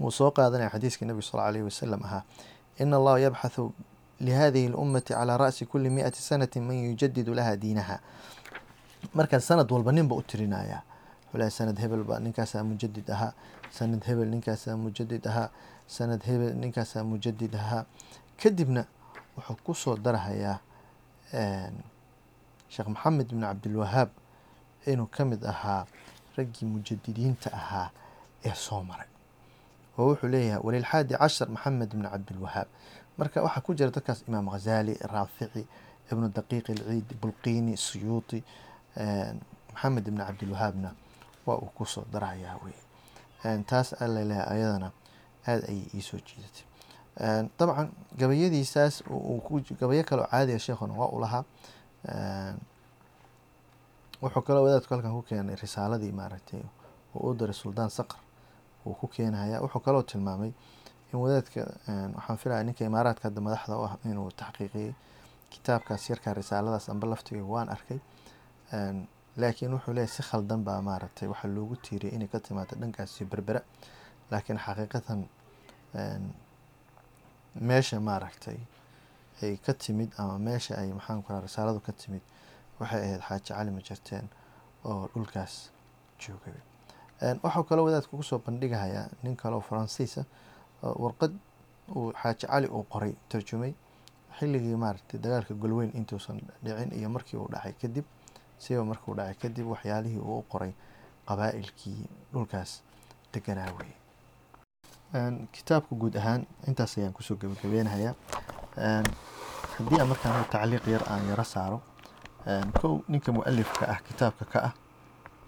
wuu 0.00 0.10
soo 0.10 0.30
qaadanaya 0.30 0.70
xadiiska 0.70 1.04
nebi 1.06 1.22
sal 1.22 1.40
alayhi 1.40 1.64
wasalam 1.64 2.02
ahaa 2.04 2.22
in 2.78 2.94
allaha 2.94 3.18
yabxathu 3.20 3.72
lihadihi 4.20 4.66
اlummati 4.70 5.12
calaa 5.14 5.36
ra'si 5.36 5.66
kuli 5.66 5.90
miati 5.90 6.22
sanati 6.22 6.60
man 6.60 6.76
yujadidu 6.88 7.34
laha 7.34 7.56
diinaha. 7.56 7.98
Markaa 9.14 9.40
sanad 9.40 9.70
walba 9.72 9.92
ninba 9.92 10.14
u 10.14 10.22
tirinaya. 10.22 10.82
Sanad 11.50 11.78
hebel 11.78 12.04
baa 12.04 12.18
ninkaasaa 12.18 12.64
mujadid 12.64 13.10
ahaa 13.10 13.32
sanad 13.76 14.02
hebel 14.08 14.28
ninkaasaa 14.32 14.76
mujadid 14.82 15.24
ahaa 15.30 15.48
sanad 15.96 16.22
hebel 16.28 16.52
ninkaasaa 16.62 17.04
mujadid 17.10 17.54
ahaa. 17.62 17.84
Kadibna 18.40 18.82
wuxuu 19.36 19.56
ku 19.64 19.72
soo 19.74 19.96
darahayaa 20.04 20.58
sheekh 22.72 22.88
maxamed 22.94 23.28
bin 23.30 23.40
cabdilwahaab 23.40 24.10
inuu 24.86 25.06
ka 25.14 25.24
mid 25.24 25.42
ahaa 25.52 25.86
raggii 26.36 26.66
mujadidiinta 26.72 27.48
ahaa 27.52 27.88
ee 28.44 28.54
soo 28.54 28.82
maray. 28.82 29.08
Oo 29.98 30.06
wuxuu 30.12 30.28
leeyahay 30.32 30.60
walilxaadi 30.66 31.14
cashar 31.20 31.48
maxamed 31.54 31.90
bin 31.94 32.02
cabdilwahaab 32.10 32.68
marka 33.18 33.42
waxaa 33.44 33.60
ku 33.66 33.74
jira 33.74 33.90
dadkaas 33.90 34.20
imaam 34.28 34.48
ghazaali 34.52 34.94
raafici 35.12 35.62
ibnu 36.12 36.28
daqiiq 36.36 36.66
ilciid 36.72 37.08
bulqiini 37.20 37.76
suyuuti 37.76 38.38
maxamed 39.72 40.04
ibn 40.08 40.18
cabdilwahaabna 40.26 40.90
waa 41.46 41.56
uu 41.62 41.70
ku 41.76 41.84
soo 41.86 42.04
darahayaa 42.12 42.56
wey 42.64 42.76
taas 43.70 43.88
alaleeyahay 44.02 44.56
ayadana 44.58 44.88
aada 45.46 45.66
ayay 45.68 45.86
iisoo 45.94 46.18
jiidatay. 46.26 46.64
Dabcan 47.58 47.88
gabayadiisaas 48.20 49.02
gabayo 49.80 50.04
kaleo 50.04 50.26
caadiga 50.30 50.58
sheekhuna 50.58 50.94
waa 51.00 51.10
u 51.16 51.20
lahaa. 51.20 51.44
Wuxuu 54.22 54.42
kaloo 54.46 54.64
wadaadku 54.66 54.94
halkan 54.94 55.12
ku 55.12 55.22
keenay 55.28 55.56
risaaladii 55.62 56.12
maaragtay 56.12 56.62
oo 57.14 57.30
u 57.30 57.34
daray 57.34 57.54
suldaan 57.54 57.90
saqr 57.90 58.16
uu 58.86 58.94
ku 58.94 59.06
keenaya 59.08 59.60
wuxuu 59.64 59.80
kaloo 59.86 60.02
tilmaamay 60.02 60.52
in 61.12 61.18
wadaadka 61.18 61.60
waxaan 62.16 62.38
filaya 62.42 62.62
ninka 62.64 62.84
imaaraadka 62.84 63.24
hadda 63.28 63.40
madaxda 63.46 63.74
u 63.78 63.84
ah 63.84 63.94
inuu 64.10 64.30
taxqiiqiyey 64.40 64.94
kitaabkaas 65.52 66.10
yarkaa 66.10 66.34
risaaladaas 66.40 66.88
amba 66.88 67.06
laftiga 67.12 67.42
waan 67.54 67.68
arkay 67.74 67.98
laakiin 69.40 69.72
wuxuu 69.74 69.94
leeyahy 69.96 70.12
si 70.16 70.22
khaldan 70.28 70.60
baa 70.66 70.80
maaragtay 70.88 71.28
waxaa 71.32 71.48
loogu 71.56 71.76
tiiriyay 71.84 72.14
inay 72.16 72.28
ka 72.28 72.38
timaado 72.40 72.74
dhankaasi 72.80 73.24
berbera. 73.24 73.60
Laakiin 74.30 74.58
xaqiiqatan 74.64 75.20
meesha 77.68 78.00
maaragtay 78.00 78.58
ay 79.42 79.56
ka 79.64 79.72
timid 79.74 80.10
ama 80.18 80.38
meesha 80.38 80.74
ay 80.80 80.92
maxaanku 80.92 81.28
raa 81.32 81.40
risaaladu 81.46 81.80
ka 81.86 81.92
timid 81.92 82.22
waxay 82.80 83.00
ahayd 83.02 83.20
xaaji 83.28 83.48
cali 83.48 83.70
majarteen 83.70 84.26
oo 84.84 85.08
dhulkaas 85.14 85.54
joogay. 86.22 86.54
Waxaa 87.44 87.62
kaloo 87.68 87.84
wadaadka 87.88 88.16
ku 88.16 88.22
soo 88.22 88.38
bandhigahayaa 88.38 89.08
nin 89.22 89.36
kale 89.36 89.54
oo 89.56 89.60
faransiisa 89.60 90.24
warqad 90.82 91.32
uu 91.96 92.12
xaaji 92.22 92.46
cali 92.46 92.66
uu 92.68 92.84
qoray 92.92 93.12
tarjumay 93.28 93.72
xilligii 94.38 94.76
maaragtay 94.84 95.18
dagaalka 95.20 95.54
golweyn 95.54 95.90
intuusan 95.98 96.40
dhicin 96.64 96.90
iyo 96.98 97.08
markii 97.10 97.36
uu 97.42 97.48
dhacay 97.52 97.72
kadib 97.82 98.04
siba 98.64 98.84
markuu 98.90 99.14
dhacay 99.18 99.34
kadib 99.42 99.66
waxyaalihii 99.74 100.18
uu 100.28 100.38
u 100.42 100.44
qoray 100.52 100.72
qabaa'ilkii 101.28 102.00
dhulkaas 102.32 102.70
deganaa 103.32 103.70
weye 103.78 103.96
kitaabka 105.56 105.92
guud 106.00 106.14
ahaan 106.20 106.42
intaas 106.68 106.92
ayaan 106.98 107.12
ku 107.16 107.22
soo 107.26 107.36
gabagabeynahayaa 107.42 108.14
haddii 109.76 109.98
aan 110.00 110.08
markaan 110.12 110.44
tacliiq 110.54 110.84
yar 110.94 111.04
aan 111.12 111.28
yaro 111.30 111.44
saaro 111.54 111.78
kow 112.80 112.94
ninka 113.12 113.30
mualifka 113.36 113.84
ah 113.92 113.98
kitaabka 114.08 114.44
ka 114.52 114.58
ah 114.68 114.74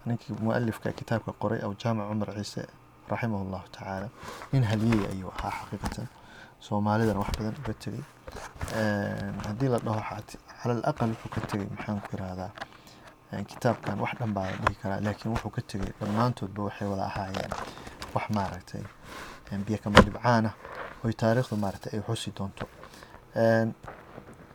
ninkii 0.06 0.36
mualifka 0.46 0.92
kitaabka 1.00 1.32
qoray 1.42 1.60
aw 1.66 1.72
jaamac 1.82 2.06
cumar 2.10 2.30
ciise 2.38 2.62
raximah 3.10 3.40
allahu 3.46 3.66
tacaala 3.76 4.08
nin 4.52 4.62
haliyey 4.70 5.02
ayuu 5.12 5.30
ahaa 5.36 5.52
xaqiiqatan. 5.60 6.06
Soomaalidana 6.66 7.20
wax 7.20 7.32
badan 7.38 7.54
uga 7.60 7.74
tegay 7.82 8.02
haddii 9.46 9.68
la 9.72 9.78
dhaho 9.86 10.00
cala 10.60 10.72
alaqal 10.80 11.10
wuxuu 11.12 11.30
ka 11.34 11.40
tegay 11.50 11.68
maxaan 11.74 12.00
ku 12.04 12.08
irahdaa 12.16 12.50
kitaabkan 13.50 13.98
wax 14.00 14.14
dhan 14.18 14.32
baa 14.34 14.46
la 14.50 14.56
dhihi 14.62 14.76
karaa 14.82 15.00
laakiin 15.06 15.30
wuxuu 15.34 15.50
ka 15.56 15.62
tegay 15.62 15.92
dhammaantoodba 16.00 16.62
waxay 16.68 16.88
wada 16.88 17.04
ahaayeen 17.10 17.52
wax 18.14 18.24
maaragtay 18.36 18.82
biyo 19.66 19.78
kama 19.84 20.00
dhibcaan 20.06 20.46
ah 20.46 20.54
oy 21.04 21.12
taariikhdu 21.12 21.56
maaragtay 21.56 21.92
ay 21.98 22.02
xusi 22.06 22.30
doonto. 22.36 22.66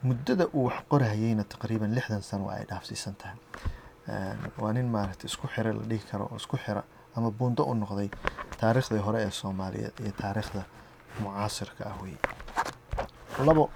Muddada 0.03 0.45
uu 0.53 0.65
wax 0.67 0.77
qorahayeyna 0.91 1.43
taqriiban 1.43 1.91
lixdan 1.97 2.21
sano 2.21 2.49
ay 2.49 2.63
dhaafsiisan 2.69 3.15
tahay. 3.19 3.37
Waa 4.61 4.73
nin 4.73 4.87
maaragtay 4.95 5.27
isku 5.31 5.47
xira 5.53 5.73
la 5.73 5.83
dhihi 5.89 6.03
karo 6.11 6.31
isku 6.37 6.57
xira 6.57 6.83
ama 7.15 7.31
buundo 7.31 7.63
u 7.71 7.73
noqday 7.75 8.09
taariikhdii 8.59 9.01
hore 9.07 9.19
ee 9.27 9.31
soomaaliyeed 9.31 9.95
iyo 10.03 10.11
taariikhda 10.21 10.63
mucaasirka 11.19 11.83
ah 11.91 11.95
weye 12.03 12.17
labo 13.47 13.69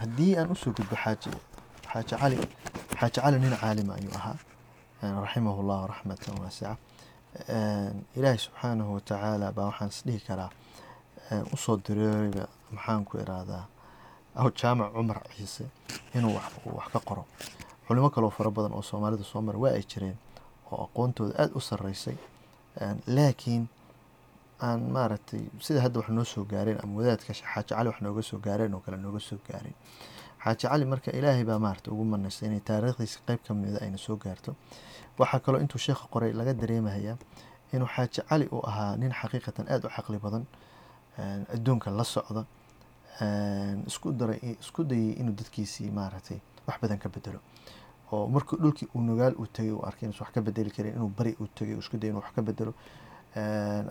haddii 0.00 0.32
aan 0.38 0.50
u 0.52 0.56
soo 0.56 0.72
gudbo 0.76 0.96
xaaji 1.04 1.30
xaaji 1.96 2.16
cali 2.20 2.36
xaaji 3.00 3.20
cali 3.20 3.36
nin 3.42 3.54
caalima 3.62 3.92
ayuu 3.98 4.14
ahaa 4.20 4.36
raximahu 5.24 5.60
llahu 5.68 5.86
raxmatan 5.92 6.34
waasica 6.42 6.76
ilaahi 8.16 8.38
subxaanahu 8.46 8.90
watacaala 8.96 9.52
baa 9.56 9.66
waxaan 9.70 9.88
is 9.94 10.00
dhihi 10.06 10.20
karaa 10.28 10.50
u 11.52 11.56
soo 11.56 11.76
direeriba 11.86 12.44
maxaan 12.76 13.04
ku 13.04 13.18
irahdaa 13.18 13.64
jaamac 14.60 14.92
cumar 14.94 15.18
ciise 15.36 15.64
inuu 16.14 16.34
wax 16.76 16.86
ka 16.92 17.00
qoro 17.08 17.24
culimo 17.88 18.08
kaloo 18.10 18.30
fara 18.30 18.50
badan 18.50 18.72
oo 18.78 18.82
soomaalida 18.82 19.24
soo 19.24 19.40
mara 19.46 19.58
waa 19.58 19.72
ay 19.78 19.84
jireen 19.90 20.16
oo 20.72 20.84
aqoontooda 20.86 21.32
aada 21.42 21.54
u 21.54 21.60
sarreysay 21.60 22.16
laakiin 23.16 23.64
aan 24.66 24.80
maaragtay 24.96 25.42
sida 25.60 25.80
hadda 25.84 25.98
wax 26.00 26.08
noo 26.08 26.24
soo 26.24 26.44
gaareen 26.44 26.78
ama 26.82 26.92
wadaadka 26.98 27.32
xaaji 27.34 27.68
cali 27.68 27.88
wax 27.88 27.98
nooga 28.00 28.22
soo 28.22 28.38
gaareen 28.46 28.74
oo 28.74 28.80
kale 28.84 28.96
nooga 28.96 29.20
soo 29.28 29.38
gaareen 29.48 29.76
xaaji 30.46 30.68
cali 30.68 30.84
marka 30.92 31.10
ilaahay 31.18 31.44
baa 31.44 31.58
maaragtay 31.58 31.92
ugu 31.94 32.04
manaystay 32.04 32.48
inay 32.48 32.60
taariikhdiisa 32.70 33.18
qeyb 33.26 33.40
ka 33.46 33.54
mida 33.54 33.78
ayna 33.84 33.98
soo 33.98 34.16
gaarto. 34.16 34.54
Waxaa 35.18 35.40
kaloo 35.44 35.60
intuu 35.60 35.78
sheekha 35.78 36.06
qoray 36.12 36.32
laga 36.32 36.52
dareemayaa 36.54 37.16
inuu 37.74 37.88
xaaji 37.94 38.20
cali 38.28 38.46
uu 38.54 38.62
ahaa 38.70 38.96
nin 38.96 39.12
xaqiiqatan 39.20 39.66
aada 39.72 39.88
u 39.88 39.90
caqli 39.96 40.18
badan 40.24 40.44
adduunka 41.54 41.90
la 41.90 42.04
socda 42.04 42.42
isku 43.90 44.12
daray 44.12 44.38
isku 44.60 44.84
dayay 44.84 45.12
inuu 45.20 45.34
dadkiisii 45.40 45.90
maaragtay 45.90 46.38
wax 46.66 46.76
badan 46.82 46.98
ka 46.98 47.08
bedelo 47.08 47.40
oo 48.12 48.26
markii 48.28 48.58
dhulkii 48.62 48.88
uu 48.94 49.00
nugaal 49.08 49.34
uu 49.40 49.46
tegay 49.46 49.72
uu 49.72 49.82
arkay 49.88 50.04
inuusan 50.08 50.24
wax 50.26 50.32
ka 50.34 50.40
bedeli 50.46 50.70
karin 50.70 50.92
inuu 50.96 51.10
bari 51.18 51.32
uu 51.40 51.48
tegay 51.58 51.74
uu 51.74 51.78
isku 51.84 51.96
dayay 51.96 52.10
inuu 52.12 52.22
wax 52.22 52.32
ka 52.36 52.42
bedelo 52.42 52.72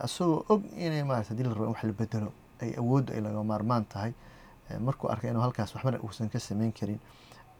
isagoo 0.06 0.46
og 0.50 0.62
inay 0.78 1.04
maarata 1.04 1.30
haddii 1.30 1.44
la 1.44 1.54
rabo 1.54 1.66
in 1.66 1.72
wax 1.74 1.84
la 1.84 1.94
bedelo 2.02 2.32
ay 2.62 2.72
awooddu 2.82 3.14
ay 3.14 3.22
laga 3.22 3.44
maarmaan 3.44 3.86
tahay 3.86 4.14
markuu 4.80 5.10
arkay 5.10 5.30
inuu 5.30 5.42
halkaas 5.42 5.76
waxbana 5.76 6.00
uusan 6.04 6.30
ka 6.30 6.40
sameyn 6.40 6.72
karin 6.74 7.00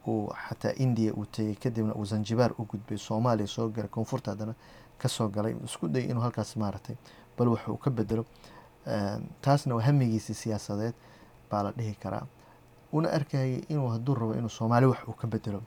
uu 0.06 0.30
xataa 0.48 0.72
indiya 0.76 1.12
uu 1.14 1.24
tegay 1.26 1.54
kadibna 1.54 1.94
uu 1.94 2.04
zanjibaar 2.04 2.52
u 2.58 2.64
gudbay 2.64 2.98
soomaaliya 2.98 3.46
soo 3.48 3.68
galay 3.68 3.88
koonfurta 3.88 4.30
haddana 4.30 4.54
ka 4.98 5.08
soo 5.08 5.28
galay 5.28 5.54
isku 5.64 5.88
dayay 5.88 6.10
inuu 6.10 6.22
halkaas 6.22 6.56
maaragtay 6.56 6.96
bal 7.38 7.48
wax 7.48 7.68
uu 7.68 7.76
ka 7.76 7.90
bedelo. 7.90 8.24
Taasna 9.42 9.74
waa 9.74 9.82
hamigiisii 9.82 10.34
siyaasadeed 10.34 10.94
baa 11.50 11.62
la 11.62 11.72
dhihi 11.72 11.94
karaa. 11.94 12.26
Una 12.92 13.10
arkayay 13.10 13.60
inuu 13.68 13.88
hadduu 13.88 14.14
rabo 14.14 14.34
inuu 14.34 14.48
soomaali 14.48 14.86
wax 14.86 14.98
uu 15.08 15.12
ka 15.12 15.26
bedelo 15.26 15.62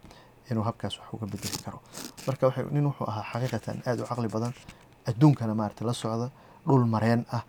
inuu 0.52 0.64
habkaas 0.64 1.00
wax 1.00 1.14
uga 1.14 1.26
bedeli 1.26 1.58
karo. 1.66 1.80
Marka 2.28 2.54
nin 2.72 2.86
wuxuu 2.86 3.08
ahaa 3.08 3.24
xaqiiqatan 3.34 3.82
aada 3.86 4.04
u 4.04 4.08
caqli 4.08 4.28
badan 4.28 4.54
adduunkana 5.06 5.54
maaragtay 5.56 5.88
la 5.88 5.94
socda 5.94 6.32
dhul 6.68 6.86
mareen 6.86 7.26
ah 7.32 7.44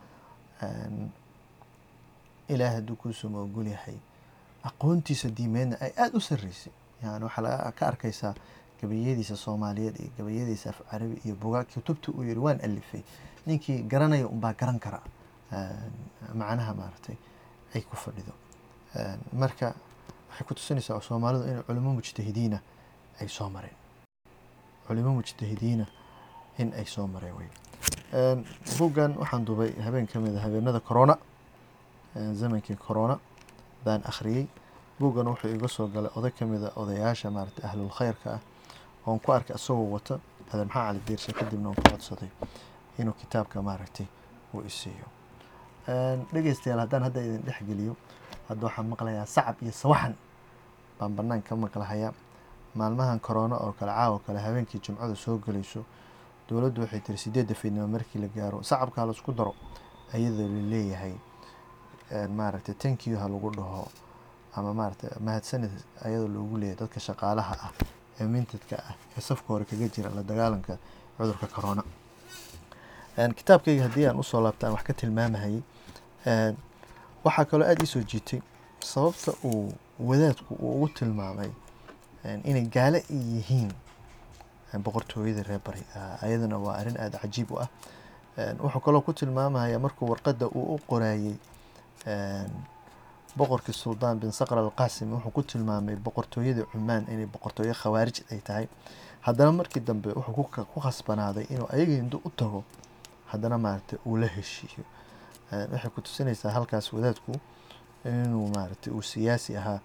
ilaah 2.54 2.72
hadduu 2.74 2.96
kuusuma 2.96 3.38
ogol 3.40 3.66
yahay 3.66 3.96
aqoontiisa 4.64 5.28
diimeedna 5.36 5.76
ay 5.80 5.92
aada 5.96 6.16
u 6.16 6.20
sarreysay. 6.20 6.72
Yani 7.02 7.24
waxaa 7.24 7.72
ka 7.78 7.86
arkaysaa 7.86 8.34
gabayadiisa 8.80 9.36
soomaaliyeed 9.36 9.96
iyo 10.00 10.10
gabayadiisa 10.18 10.70
af 10.70 11.02
iyo 11.24 11.34
bugaag 11.34 11.66
kutubta 11.74 12.12
uu 12.12 12.22
yiri 12.24 12.40
waan 12.40 12.60
alifay. 12.64 13.02
Ninkii 13.46 13.82
garanaya 13.82 14.26
unbaa 14.28 14.52
garan 14.54 14.78
kara 14.78 15.00
macnaha 16.34 16.74
maaragtay 16.74 17.16
ay 17.74 17.80
ku 17.82 17.96
fadhido. 17.96 18.32
Marka 19.32 19.74
waxay 20.30 20.46
ku 20.46 20.54
tusinaysaa 20.54 21.00
soomaalidu 21.00 21.44
inay 21.48 21.62
culimo 21.62 21.94
mujtahidiina 21.94 22.58
ay 23.20 23.28
soo 23.28 23.48
mareen. 23.50 23.76
Culimo 24.86 25.14
mujtahidiina 25.14 25.86
in 26.58 26.72
ay 26.74 26.84
soo 26.84 27.06
mareen 27.06 27.34
wey. 27.38 27.48
Buggan 28.78 29.16
waxaan 29.16 29.44
duubay 29.44 29.72
habeen 29.80 30.06
ka 30.06 30.20
mid 30.20 30.36
a 30.36 30.40
habeenada 30.40 30.80
corona 30.80 31.16
zamankii 32.14 32.76
corona 32.76 33.18
baan 33.84 34.02
akhriyey. 34.04 34.46
Buggan 35.00 35.26
wuxuu 35.28 35.48
iga 35.56 35.68
soo 35.68 35.86
galay 35.88 36.10
oday 36.16 36.30
ka 36.30 36.44
mid 36.46 36.62
a 36.64 36.72
odayaasha 36.76 37.30
maaragtay 37.30 37.64
ahlul 37.68 37.88
khayrka 37.90 38.30
ah 38.36 38.40
oon 39.06 39.18
ku 39.20 39.32
arkay 39.32 39.56
isagoo 39.56 39.90
wata 39.96 40.20
adan 40.52 40.66
maxaa 40.68 40.86
cali 40.86 41.00
diirsha 41.06 41.32
kadibna 41.32 41.68
oon 41.68 41.76
codsaday 41.88 42.28
inuu 42.98 43.12
kitaabka 43.20 43.62
maaragtay 43.62 44.06
uu 44.54 44.60
isiiyo 44.68 45.06
dhegeystayaal 46.32 46.80
haddaan 46.84 47.02
hadda 47.08 47.20
idin 47.22 47.42
dhex 47.46 47.58
geliyo 47.68 47.96
hadda 48.48 48.66
waxaan 48.66 48.86
maqlayaa 48.92 49.26
sacab 49.26 49.56
iyo 49.62 49.72
sawaxan 49.72 50.14
baan 50.98 51.12
bannaan 51.16 51.42
ka 51.42 51.56
maqlahayaa. 51.56 52.12
Maalmahan 52.74 53.18
corona 53.20 53.56
oo 53.56 53.72
kale 53.72 53.90
caawa 53.92 54.18
kale 54.26 54.38
habeenkii 54.38 54.78
jimcada 54.84 55.14
soo 55.16 55.38
gelayso 55.38 55.84
dowladdu 56.48 56.80
waxay 56.82 57.00
tiri 57.00 57.18
sideedda 57.18 57.54
fiidnimo 57.54 57.86
markii 57.88 58.20
la 58.20 58.28
gaaro 58.28 58.62
sacabkaa 58.62 59.06
la 59.06 59.12
isku 59.12 59.32
daro 59.32 59.54
ayadoo 60.14 60.46
la 60.48 60.60
leeyahay 60.70 61.14
maaragtay 62.38 62.74
tankiyo 62.74 63.18
ha 63.18 63.28
lagu 63.28 63.50
dhaho 63.50 63.88
ama 64.56 64.74
maaragtay 64.74 65.10
mahadsanid 65.20 65.70
ayadoo 66.04 66.28
loogu 66.28 66.58
leeyahay 66.58 66.78
dadka 66.80 67.00
shaqaalaha 67.00 67.54
ah 67.66 67.72
ee 68.20 68.26
mintadka 68.34 68.76
ah 68.88 68.94
ee 69.16 69.20
safka 69.20 69.48
hore 69.48 69.64
kaga 69.64 69.88
jira 69.88 70.10
la 70.10 70.22
dagaalanka 70.22 70.78
cudurka 71.18 71.46
corona. 71.46 71.82
Kitaabkayga 73.36 73.82
haddii 73.82 74.06
aan 74.06 74.18
u 74.18 74.22
soo 74.24 74.40
laabta 74.40 74.70
wax 74.72 74.82
ka 74.82 74.92
tilmaamahayay 74.92 75.62
waxaa 77.24 77.44
kaloo 77.44 77.66
aada 77.68 77.82
iisoo 77.84 78.02
jiitay 78.02 78.40
sababta 78.80 79.32
uu 79.44 79.72
wadaadku 80.00 80.54
uu 80.54 80.74
ugu 80.76 80.88
tilmaamay 80.88 81.50
inay 82.44 82.66
gaale 82.76 83.04
yihiin 83.10 83.72
boqortooyada 84.84 85.42
reer 85.42 85.60
bari 85.66 85.82
ayadana 86.22 86.58
waa 86.58 86.76
arrin 86.80 86.96
aada 87.00 87.18
cajiib 87.18 87.50
u 87.52 87.58
ah. 87.60 87.68
Wuxuu 88.62 88.80
kaloo 88.80 89.00
ku 89.00 89.12
tilmaamaya 89.12 89.78
markuu 89.78 90.08
warqadda 90.10 90.46
uu 90.48 90.74
u 90.74 90.78
qorayey 90.88 91.34
boqorkii 93.38 93.72
suldaan 93.74 94.18
bin 94.22 94.30
saqr 94.30 94.58
alqaasim 94.58 95.12
wuxuu 95.12 95.30
ku 95.30 95.42
tilmaamay 95.42 95.96
boqortooyada 95.96 96.64
cumaan 96.72 97.04
inay 97.12 97.26
boqortooyo 97.26 97.74
khawaarij 97.74 98.18
ay 98.32 98.40
tahay. 98.40 98.66
Haddana 99.26 99.52
markii 99.52 99.80
dambe 99.80 100.10
wuxuu 100.16 100.64
ku 100.72 100.80
khasbanaaday 100.80 101.46
inuu 101.50 101.68
ayaga 101.74 101.92
hindu 101.92 102.20
u 102.24 102.30
tago 102.30 102.64
haddana 103.32 103.58
maaragtay 103.58 103.98
uu 104.06 104.16
la 104.16 104.26
heshiiyo. 104.26 104.84
Waxay 105.72 105.90
ku 105.94 106.00
tusinaysaa 106.00 106.50
halkaas 106.50 106.92
wadaadku 106.92 107.32
inuu 108.04 108.48
maaragtay 108.54 108.92
uu 108.92 109.02
siyaasi 109.02 109.56
ahaa 109.56 109.80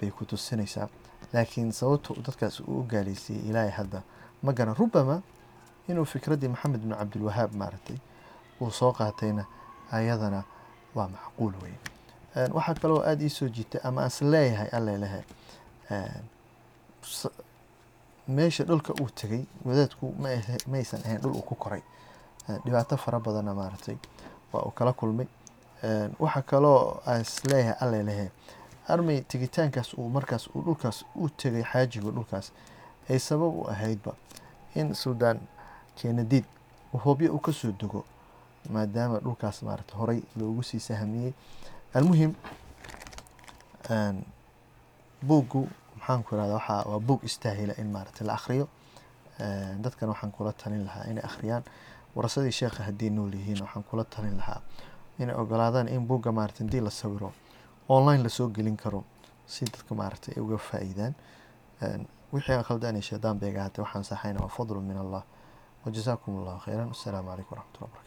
bay 0.00 0.10
ku 0.10 0.24
tusinaysaa. 0.24 0.88
Laakiin 1.32 1.72
sababta 1.72 2.14
dadkaas 2.26 2.60
uu 2.60 2.80
u 2.80 2.86
gaaleysiiyey 2.90 3.48
ilaahay 3.50 3.70
hadda 3.70 4.02
ma 4.42 4.52
garan 4.52 4.74
rubama 4.74 5.22
inuu 5.88 6.04
fikraddii 6.04 6.48
maxamed 6.48 6.80
bin 6.80 6.94
cabdilwahaab 6.94 7.54
maaragtay 7.54 7.96
uu 8.60 8.70
soo 8.70 8.92
qaatayna 8.92 9.44
ayadana 9.92 10.44
waa 10.96 11.08
macquul 11.08 11.52
wey 11.62 11.74
waxaa 12.56 12.74
kaloo 12.82 13.00
aada 13.08 13.22
ii 13.24 13.28
soo 13.38 13.48
jiitay 13.48 13.80
ama 13.84 14.00
aan 14.02 14.08
is 14.12 14.20
leeyahay 14.22 14.68
allelehe 14.78 15.20
meesha 18.28 18.64
dhulka 18.64 18.92
uu 19.00 19.08
tegay 19.14 19.44
wadaadku 19.64 20.14
mamaysan 20.18 21.00
ahayn 21.04 21.20
dhul 21.20 21.32
uu 21.36 21.42
ku 21.42 21.54
koray. 21.54 21.82
Dhibaato 22.64 22.96
fara 22.96 23.20
badanna 23.20 23.54
maaragtay 23.54 23.96
waa 24.52 24.62
uu 24.66 24.70
kala 24.70 24.92
kulmay. 24.92 25.26
Waxaa 26.18 26.42
kaloo 26.42 27.00
aan 27.06 27.20
is 27.20 27.44
leeyahay 27.44 27.76
allelehe 27.80 28.30
armay 28.88 29.20
tegitaankaas 29.20 29.94
uu 29.94 30.08
markaas 30.08 30.46
uu 30.54 30.62
dhulkaas 30.62 31.04
u 31.14 31.28
tegay 31.28 31.62
xaajigu 31.62 32.10
dhulkaas 32.10 32.52
ay 33.10 33.18
sabab 33.18 33.54
u 33.58 33.66
ahaydba 33.70 34.12
in 34.74 34.94
suldaan 34.94 35.40
keenadiid 35.96 36.44
uu 36.94 36.98
hobyo 36.98 37.34
u 37.34 37.38
ka 37.38 37.52
soo 37.52 37.72
dego 37.72 38.04
maadaama 38.74 39.18
dhulkaas 39.24 39.62
maarata 39.62 39.94
horey 40.00 40.20
loogu 40.38 40.62
sii 40.62 40.80
sahamiyey. 40.80 41.32
Almuhim 41.94 42.32
buuggu 45.28 45.62
maxaan 45.98 46.22
ku 46.24 46.34
irahda 46.34 46.54
waxaa 46.58 46.82
waa 46.90 47.00
buug 47.00 47.20
istaahila 47.24 47.74
in 47.78 47.88
maarata 47.94 48.24
la 48.24 48.34
akhriyo. 48.38 48.66
Dadkan 49.84 50.08
waxaan 50.12 50.32
kula 50.32 50.52
talin 50.52 50.84
lahaa 50.86 51.04
inay 51.10 51.24
akhriyaan. 51.24 51.64
Warasadii 52.16 52.52
sheekha 52.52 52.82
haddii 52.88 53.10
nool 53.10 53.32
yihiin 53.38 53.60
waxaan 53.64 53.84
kula 53.84 54.04
talin 54.04 54.36
lahaa 54.40 54.60
inay 55.18 55.34
ogolaadaan 55.42 55.88
in 55.88 56.06
buugga 56.08 56.32
maarata 56.32 56.64
haddii 56.64 56.80
la 56.80 56.90
sawiro 56.90 57.32
online 57.88 58.22
la 58.22 58.28
soo 58.28 58.48
gelin 58.48 58.76
karo 58.76 59.04
si 59.46 59.64
dadka 59.64 59.94
maarata 59.94 60.32
ay 60.36 60.40
uga 60.42 60.58
faa'iidaan. 60.58 61.14
Wixii 62.32 62.62
khaldan 62.68 63.02
shaydaan 63.02 63.38
beega 63.40 63.62
hatay 63.62 63.82
waxaan 63.84 64.04
saxayna 64.04 64.40
waa 64.40 64.48
fadlu 64.56 64.80
min 64.80 64.96
allah 65.04 65.22
wajazaakum 65.84 66.32
allahu 66.40 66.58
khayran 66.64 66.90
assalaamu 66.90 67.28
calaykum 67.30 67.52
waraxmatullahi 67.54 67.90
wabarakatu 67.92 68.05